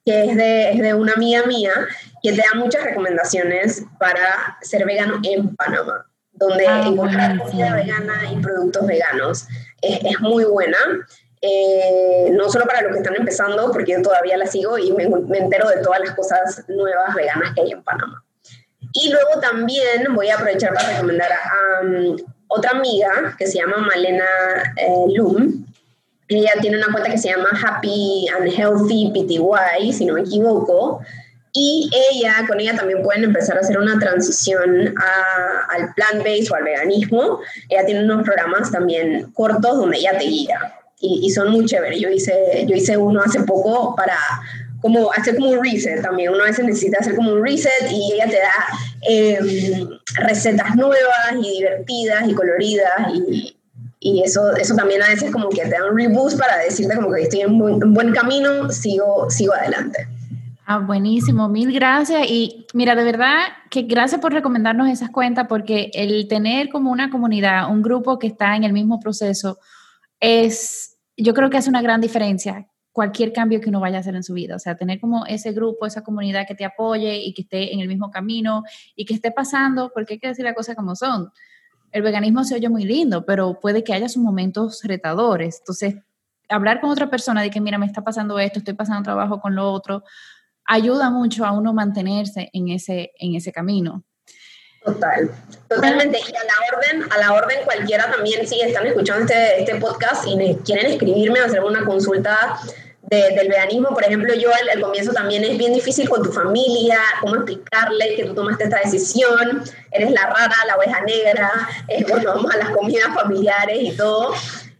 que 0.04 0.24
es 0.24 0.36
de, 0.36 0.70
es 0.72 0.80
de 0.80 0.94
una 0.94 1.14
amiga 1.14 1.44
mía, 1.46 1.72
que 2.22 2.32
te 2.32 2.38
da 2.38 2.58
muchas 2.58 2.84
recomendaciones 2.84 3.84
para 3.98 4.58
ser 4.60 4.84
vegano 4.84 5.18
en 5.22 5.54
Panamá, 5.56 6.06
donde 6.32 6.66
ah, 6.66 6.84
encontrar 6.86 7.38
comida 7.38 7.74
vegana 7.74 8.14
y 8.30 8.36
productos 8.36 8.86
veganos 8.86 9.46
es, 9.80 10.00
es 10.04 10.20
muy 10.20 10.44
buena. 10.44 10.76
Eh, 11.40 12.30
no 12.32 12.48
solo 12.48 12.64
para 12.64 12.80
los 12.82 12.92
que 12.92 12.98
están 12.98 13.16
empezando, 13.16 13.70
porque 13.70 13.92
yo 13.92 14.02
todavía 14.02 14.36
la 14.36 14.46
sigo 14.46 14.78
y 14.78 14.92
me, 14.92 15.08
me, 15.08 15.38
entero 15.38 15.68
de 15.68 15.82
todas 15.82 16.00
las 16.00 16.14
cosas 16.14 16.64
nuevas 16.68 17.14
veganas 17.14 17.52
que 17.54 17.62
hay 17.62 17.72
en 17.72 17.82
Panamá. 17.82 18.24
Y 18.94 19.10
luego 19.10 19.40
también 19.40 20.14
voy 20.14 20.28
a 20.28 20.36
aprovechar 20.36 20.72
para 20.72 20.88
recomendar 20.90 21.30
a 21.32 21.82
um, 21.82 22.16
otra 22.48 22.70
amiga 22.70 23.34
que 23.38 23.46
se 23.46 23.58
llama 23.58 23.78
Malena 23.78 24.24
eh, 24.76 25.14
Lum, 25.14 25.64
ella 26.28 26.52
tiene 26.60 26.78
una 26.78 26.90
cuenta 26.90 27.10
que 27.10 27.18
se 27.18 27.28
llama 27.28 27.48
Happy 27.62 28.26
and 28.36 28.48
Healthy 28.48 29.12
PTY, 29.12 29.92
si 29.92 30.06
no 30.06 30.14
me 30.14 30.22
equivoco. 30.22 31.00
Y 31.52 31.88
ella, 32.10 32.44
con 32.48 32.58
ella 32.58 32.74
también 32.74 33.02
pueden 33.02 33.24
empezar 33.24 33.56
a 33.56 33.60
hacer 33.60 33.78
una 33.78 33.98
transición 33.98 34.92
al 35.68 35.94
plant-based 35.94 36.50
o 36.50 36.56
al 36.56 36.64
veganismo. 36.64 37.40
Ella 37.68 37.86
tiene 37.86 38.04
unos 38.04 38.24
programas 38.24 38.72
también 38.72 39.30
cortos 39.32 39.76
donde 39.76 39.98
ella 39.98 40.18
te 40.18 40.24
guía. 40.24 40.74
Y, 41.00 41.30
son 41.30 41.50
muy 41.50 41.66
chéveres. 41.66 42.00
Yo 42.00 42.08
hice, 42.08 42.64
yo 42.66 42.74
hice 42.74 42.96
uno 42.96 43.20
hace 43.20 43.42
poco 43.42 43.94
para 43.94 44.16
como 44.84 45.10
hacer 45.12 45.34
como 45.36 45.48
un 45.48 45.64
reset 45.64 46.02
también. 46.02 46.30
Uno 46.30 46.42
a 46.42 46.48
veces 46.48 46.62
necesita 46.62 46.98
hacer 47.00 47.16
como 47.16 47.32
un 47.32 47.42
reset 47.42 47.90
y 47.90 48.12
ella 48.12 48.26
te 48.26 48.36
da 48.36 48.52
em, 49.08 49.88
recetas 50.16 50.76
nuevas 50.76 51.32
y 51.42 51.52
divertidas 51.52 52.28
y 52.28 52.34
coloridas 52.34 53.14
y, 53.14 53.56
y 54.00 54.22
eso, 54.22 54.54
eso 54.56 54.76
también 54.76 55.02
a 55.02 55.08
veces 55.08 55.30
como 55.30 55.48
que 55.48 55.62
te 55.62 55.70
da 55.70 55.90
un 55.90 55.96
reboost 55.96 56.38
para 56.38 56.58
decirte 56.58 56.96
como 56.96 57.10
que 57.10 57.22
estoy 57.22 57.40
en 57.40 57.58
buen, 57.58 57.94
buen 57.94 58.12
camino, 58.12 58.68
sigo, 58.68 59.30
sigo 59.30 59.54
adelante. 59.54 60.06
Ah, 60.66 60.80
buenísimo, 60.80 61.48
mil 61.48 61.72
gracias. 61.72 62.26
Y 62.28 62.66
mira, 62.74 62.94
de 62.94 63.04
verdad 63.04 63.38
que 63.70 63.84
gracias 63.84 64.20
por 64.20 64.34
recomendarnos 64.34 64.90
esas 64.90 65.08
cuentas, 65.08 65.46
porque 65.48 65.92
el 65.94 66.28
tener 66.28 66.68
como 66.68 66.92
una 66.92 67.08
comunidad, 67.08 67.70
un 67.70 67.80
grupo 67.80 68.18
que 68.18 68.26
está 68.26 68.54
en 68.54 68.64
el 68.64 68.74
mismo 68.74 69.00
proceso, 69.00 69.58
es 70.20 70.98
yo 71.16 71.32
creo 71.32 71.48
que 71.48 71.56
hace 71.56 71.70
una 71.70 71.80
gran 71.80 72.02
diferencia 72.02 72.66
cualquier 72.94 73.32
cambio 73.32 73.60
que 73.60 73.70
uno 73.70 73.80
vaya 73.80 73.96
a 73.96 74.00
hacer 74.00 74.14
en 74.14 74.22
su 74.22 74.34
vida. 74.34 74.54
O 74.54 74.58
sea, 74.60 74.76
tener 74.76 75.00
como 75.00 75.26
ese 75.26 75.50
grupo, 75.50 75.84
esa 75.84 76.04
comunidad 76.04 76.46
que 76.46 76.54
te 76.54 76.64
apoye 76.64 77.16
y 77.16 77.34
que 77.34 77.42
esté 77.42 77.74
en 77.74 77.80
el 77.80 77.88
mismo 77.88 78.08
camino 78.08 78.62
y 78.94 79.04
que 79.04 79.14
esté 79.14 79.32
pasando, 79.32 79.90
porque 79.92 80.14
hay 80.14 80.20
que 80.20 80.28
decir 80.28 80.44
las 80.44 80.54
cosas 80.54 80.76
como 80.76 80.94
son. 80.94 81.32
El 81.90 82.02
veganismo 82.02 82.44
se 82.44 82.54
oye 82.54 82.68
muy 82.68 82.84
lindo, 82.84 83.26
pero 83.26 83.58
puede 83.58 83.82
que 83.82 83.92
haya 83.92 84.08
sus 84.08 84.22
momentos 84.22 84.80
retadores. 84.84 85.58
Entonces, 85.58 85.96
hablar 86.48 86.80
con 86.80 86.88
otra 86.88 87.10
persona 87.10 87.42
de 87.42 87.50
que, 87.50 87.60
mira, 87.60 87.78
me 87.78 87.86
está 87.86 88.04
pasando 88.04 88.38
esto, 88.38 88.60
estoy 88.60 88.74
pasando 88.74 89.02
trabajo 89.02 89.40
con 89.40 89.56
lo 89.56 89.72
otro, 89.72 90.04
ayuda 90.64 91.10
mucho 91.10 91.44
a 91.44 91.50
uno 91.50 91.74
mantenerse 91.74 92.48
en 92.52 92.68
ese, 92.68 93.10
en 93.18 93.34
ese 93.34 93.50
camino. 93.50 94.04
Total, 94.84 95.30
totalmente. 95.66 96.18
Y 96.18 96.36
a 96.36 96.44
la 96.44 96.76
orden, 96.76 97.12
a 97.12 97.18
la 97.18 97.32
orden 97.32 97.58
cualquiera 97.64 98.08
también, 98.08 98.46
si 98.46 98.60
están 98.60 98.86
escuchando 98.86 99.24
este, 99.24 99.62
este 99.62 99.74
podcast 99.76 100.26
y 100.28 100.56
quieren 100.56 100.92
escribirme 100.92 101.40
o 101.40 101.46
hacer 101.46 101.64
una 101.64 101.84
consulta 101.84 102.60
del 103.10 103.48
veganismo, 103.48 103.90
por 103.90 104.02
ejemplo, 104.02 104.34
yo 104.34 104.50
al, 104.50 104.80
comienzo 104.80 105.12
también 105.12 105.44
es 105.44 105.58
bien 105.58 105.72
difícil 105.72 106.08
con 106.08 106.22
tu 106.22 106.32
familia, 106.32 106.98
cómo 107.20 107.36
explicarle 107.36 108.16
que 108.16 108.24
tú 108.24 108.34
tomaste 108.34 108.64
esta 108.64 108.80
decisión, 108.80 109.62
eres 109.90 110.10
la 110.10 110.26
rara, 110.26 110.54
la 110.66 110.76
oveja 110.76 111.00
negra, 111.02 111.50
eh, 111.88 112.04
bueno, 112.08 112.34
vamos 112.34 112.54
a 112.54 112.58
las 112.58 112.70
comidas 112.70 113.14
familiares 113.14 113.78
y 113.80 113.96
todo. 113.96 114.34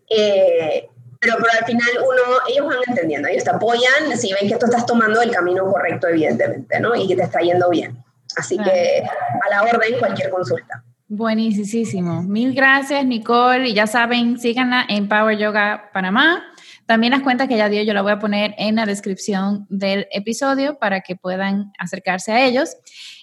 Eh, 0.08 0.88
pero, 1.20 1.36
pero 1.38 1.50
al 1.58 1.64
final 1.64 1.88
uno, 2.00 2.38
ellos 2.48 2.66
van 2.66 2.78
entendiendo, 2.86 3.28
ellos 3.28 3.44
te 3.44 3.50
apoyan 3.50 4.16
si 4.16 4.32
ven 4.32 4.48
que 4.48 4.56
tú 4.56 4.66
estás 4.66 4.84
tomando 4.84 5.22
el 5.22 5.30
camino 5.30 5.64
correcto, 5.70 6.08
evidentemente, 6.08 6.80
¿no? 6.80 6.94
Y 6.94 7.08
que 7.08 7.16
te 7.16 7.22
está 7.22 7.40
yendo 7.40 7.70
bien. 7.70 7.96
Así 8.36 8.58
que 8.58 9.02
a 9.02 9.50
la 9.50 9.62
orden 9.62 9.98
cualquier 9.98 10.28
consulta. 10.28 10.82
Buenísimo. 11.08 12.22
Mil 12.22 12.54
gracias, 12.54 13.04
Nicole. 13.06 13.68
Y 13.68 13.74
ya 13.74 13.86
saben, 13.86 14.38
síganla 14.38 14.84
en 14.88 15.08
Power 15.08 15.38
Yoga 15.38 15.90
Panamá. 15.92 16.42
También 16.86 17.12
las 17.12 17.22
cuentas 17.22 17.48
que 17.48 17.56
ya 17.56 17.68
dio 17.68 17.82
yo 17.82 17.94
la 17.94 18.02
voy 18.02 18.12
a 18.12 18.18
poner 18.18 18.54
en 18.58 18.76
la 18.76 18.84
descripción 18.84 19.66
del 19.70 20.06
episodio 20.10 20.78
para 20.78 21.00
que 21.00 21.16
puedan 21.16 21.72
acercarse 21.78 22.32
a 22.32 22.44
ellos. 22.44 22.76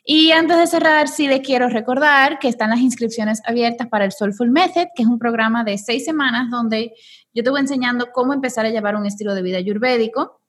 Y 0.03 0.32
antes 0.32 0.57
de 0.57 0.68
cerrar, 0.68 1.07
sí 1.07 1.28
les 1.28 1.41
quiero 1.41 1.70
recordar 1.70 2.39
que 2.39 2.47
están 2.47 2.72
las 2.72 2.80
inscripciones 2.80 3.41
abiertas 3.45 3.88
para 3.88 4.05
el 4.05 4.12
Soulful 4.12 4.49
Method, 4.49 4.88
que 4.95 5.03
es 5.03 5.07
un 5.07 5.20
programa 5.20 5.64
de 5.64 5.78
seis 5.78 6.05
semanas 6.05 6.49
donde 6.49 6.93
yo 7.34 7.43
te 7.43 7.49
voy 7.51 7.62
enseñando 7.62 8.12
cómo 8.12 8.34
empezar 8.34 8.66
a 8.66 8.70
llevar 8.70 8.95
un 8.95 9.05
estilo 9.05 9.36
de 9.36 9.43
vida 9.43 9.57
ayurvédico. 9.57 10.41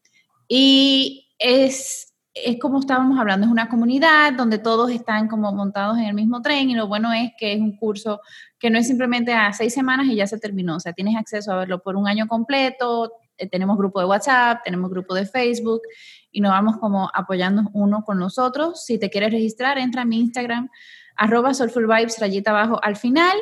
Y 0.48 1.28
es 1.38 2.11
es 2.34 2.58
como 2.58 2.80
estábamos 2.80 3.18
hablando, 3.18 3.46
es 3.46 3.52
una 3.52 3.68
comunidad 3.68 4.32
donde 4.32 4.58
todos 4.58 4.90
están 4.90 5.28
como 5.28 5.52
montados 5.52 5.98
en 5.98 6.04
el 6.04 6.14
mismo 6.14 6.40
tren 6.40 6.70
y 6.70 6.74
lo 6.74 6.88
bueno 6.88 7.12
es 7.12 7.32
que 7.38 7.52
es 7.52 7.60
un 7.60 7.76
curso 7.76 8.20
que 8.58 8.70
no 8.70 8.78
es 8.78 8.86
simplemente 8.86 9.34
a 9.34 9.52
seis 9.52 9.74
semanas 9.74 10.06
y 10.06 10.16
ya 10.16 10.26
se 10.26 10.38
terminó, 10.38 10.76
o 10.76 10.80
sea, 10.80 10.94
tienes 10.94 11.16
acceso 11.16 11.52
a 11.52 11.56
verlo 11.56 11.82
por 11.82 11.96
un 11.96 12.08
año 12.08 12.26
completo, 12.28 13.12
eh, 13.36 13.48
tenemos 13.48 13.76
grupo 13.76 14.00
de 14.00 14.06
WhatsApp, 14.06 14.62
tenemos 14.64 14.90
grupo 14.90 15.14
de 15.14 15.26
Facebook 15.26 15.82
y 16.30 16.40
nos 16.40 16.52
vamos 16.52 16.78
como 16.78 17.10
apoyando 17.12 17.68
uno 17.74 18.02
con 18.04 18.18
los 18.18 18.38
otros. 18.38 18.84
Si 18.84 18.98
te 18.98 19.10
quieres 19.10 19.32
registrar, 19.32 19.78
entra 19.78 20.02
a 20.02 20.04
mi 20.04 20.20
Instagram, 20.20 20.70
arroba 21.16 21.52
soulfulvibes, 21.52 22.18
rayita 22.18 22.50
abajo 22.50 22.80
al 22.82 22.96
final. 22.96 23.36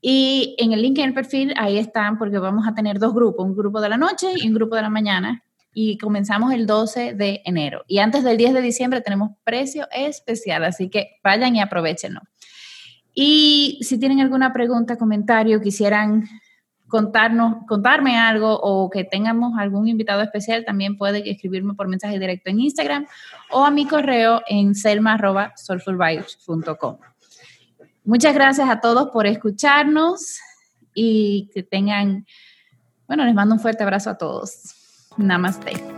Y 0.00 0.54
en 0.58 0.72
el 0.72 0.82
link 0.82 0.98
en 0.98 1.06
el 1.06 1.14
perfil, 1.14 1.54
ahí 1.56 1.76
están, 1.76 2.18
porque 2.18 2.38
vamos 2.38 2.68
a 2.68 2.74
tener 2.74 3.00
dos 3.00 3.12
grupos, 3.12 3.44
un 3.44 3.56
grupo 3.56 3.80
de 3.80 3.88
la 3.88 3.96
noche 3.96 4.28
y 4.36 4.46
un 4.46 4.54
grupo 4.54 4.76
de 4.76 4.82
la 4.82 4.90
mañana 4.90 5.42
y 5.80 5.96
comenzamos 5.96 6.52
el 6.52 6.66
12 6.66 7.14
de 7.14 7.40
enero. 7.44 7.84
Y 7.86 8.00
antes 8.00 8.24
del 8.24 8.36
10 8.36 8.54
de 8.54 8.62
diciembre 8.62 9.00
tenemos 9.00 9.30
precio 9.44 9.86
especial, 9.92 10.64
así 10.64 10.88
que 10.88 11.20
vayan 11.22 11.54
y 11.54 11.60
aprovechenlo. 11.60 12.20
Y 13.14 13.78
si 13.82 13.96
tienen 13.96 14.18
alguna 14.18 14.52
pregunta, 14.52 14.98
comentario, 14.98 15.60
quisieran 15.60 16.24
contarnos, 16.88 17.64
contarme 17.68 18.18
algo 18.18 18.58
o 18.60 18.90
que 18.90 19.04
tengamos 19.04 19.56
algún 19.56 19.86
invitado 19.86 20.20
especial, 20.20 20.64
también 20.64 20.96
pueden 20.96 21.22
escribirme 21.24 21.74
por 21.74 21.86
mensaje 21.86 22.18
directo 22.18 22.50
en 22.50 22.58
Instagram 22.58 23.06
o 23.52 23.64
a 23.64 23.70
mi 23.70 23.86
correo 23.86 24.42
en 24.48 24.74
selma.soulfulvibes.com. 24.74 26.98
Muchas 28.04 28.34
gracias 28.34 28.68
a 28.68 28.80
todos 28.80 29.10
por 29.10 29.28
escucharnos 29.28 30.40
y 30.92 31.48
que 31.54 31.62
tengan, 31.62 32.26
bueno, 33.06 33.24
les 33.24 33.34
mando 33.34 33.54
un 33.54 33.60
fuerte 33.60 33.84
abrazo 33.84 34.10
a 34.10 34.18
todos. 34.18 34.74
Namaste. 35.18 35.97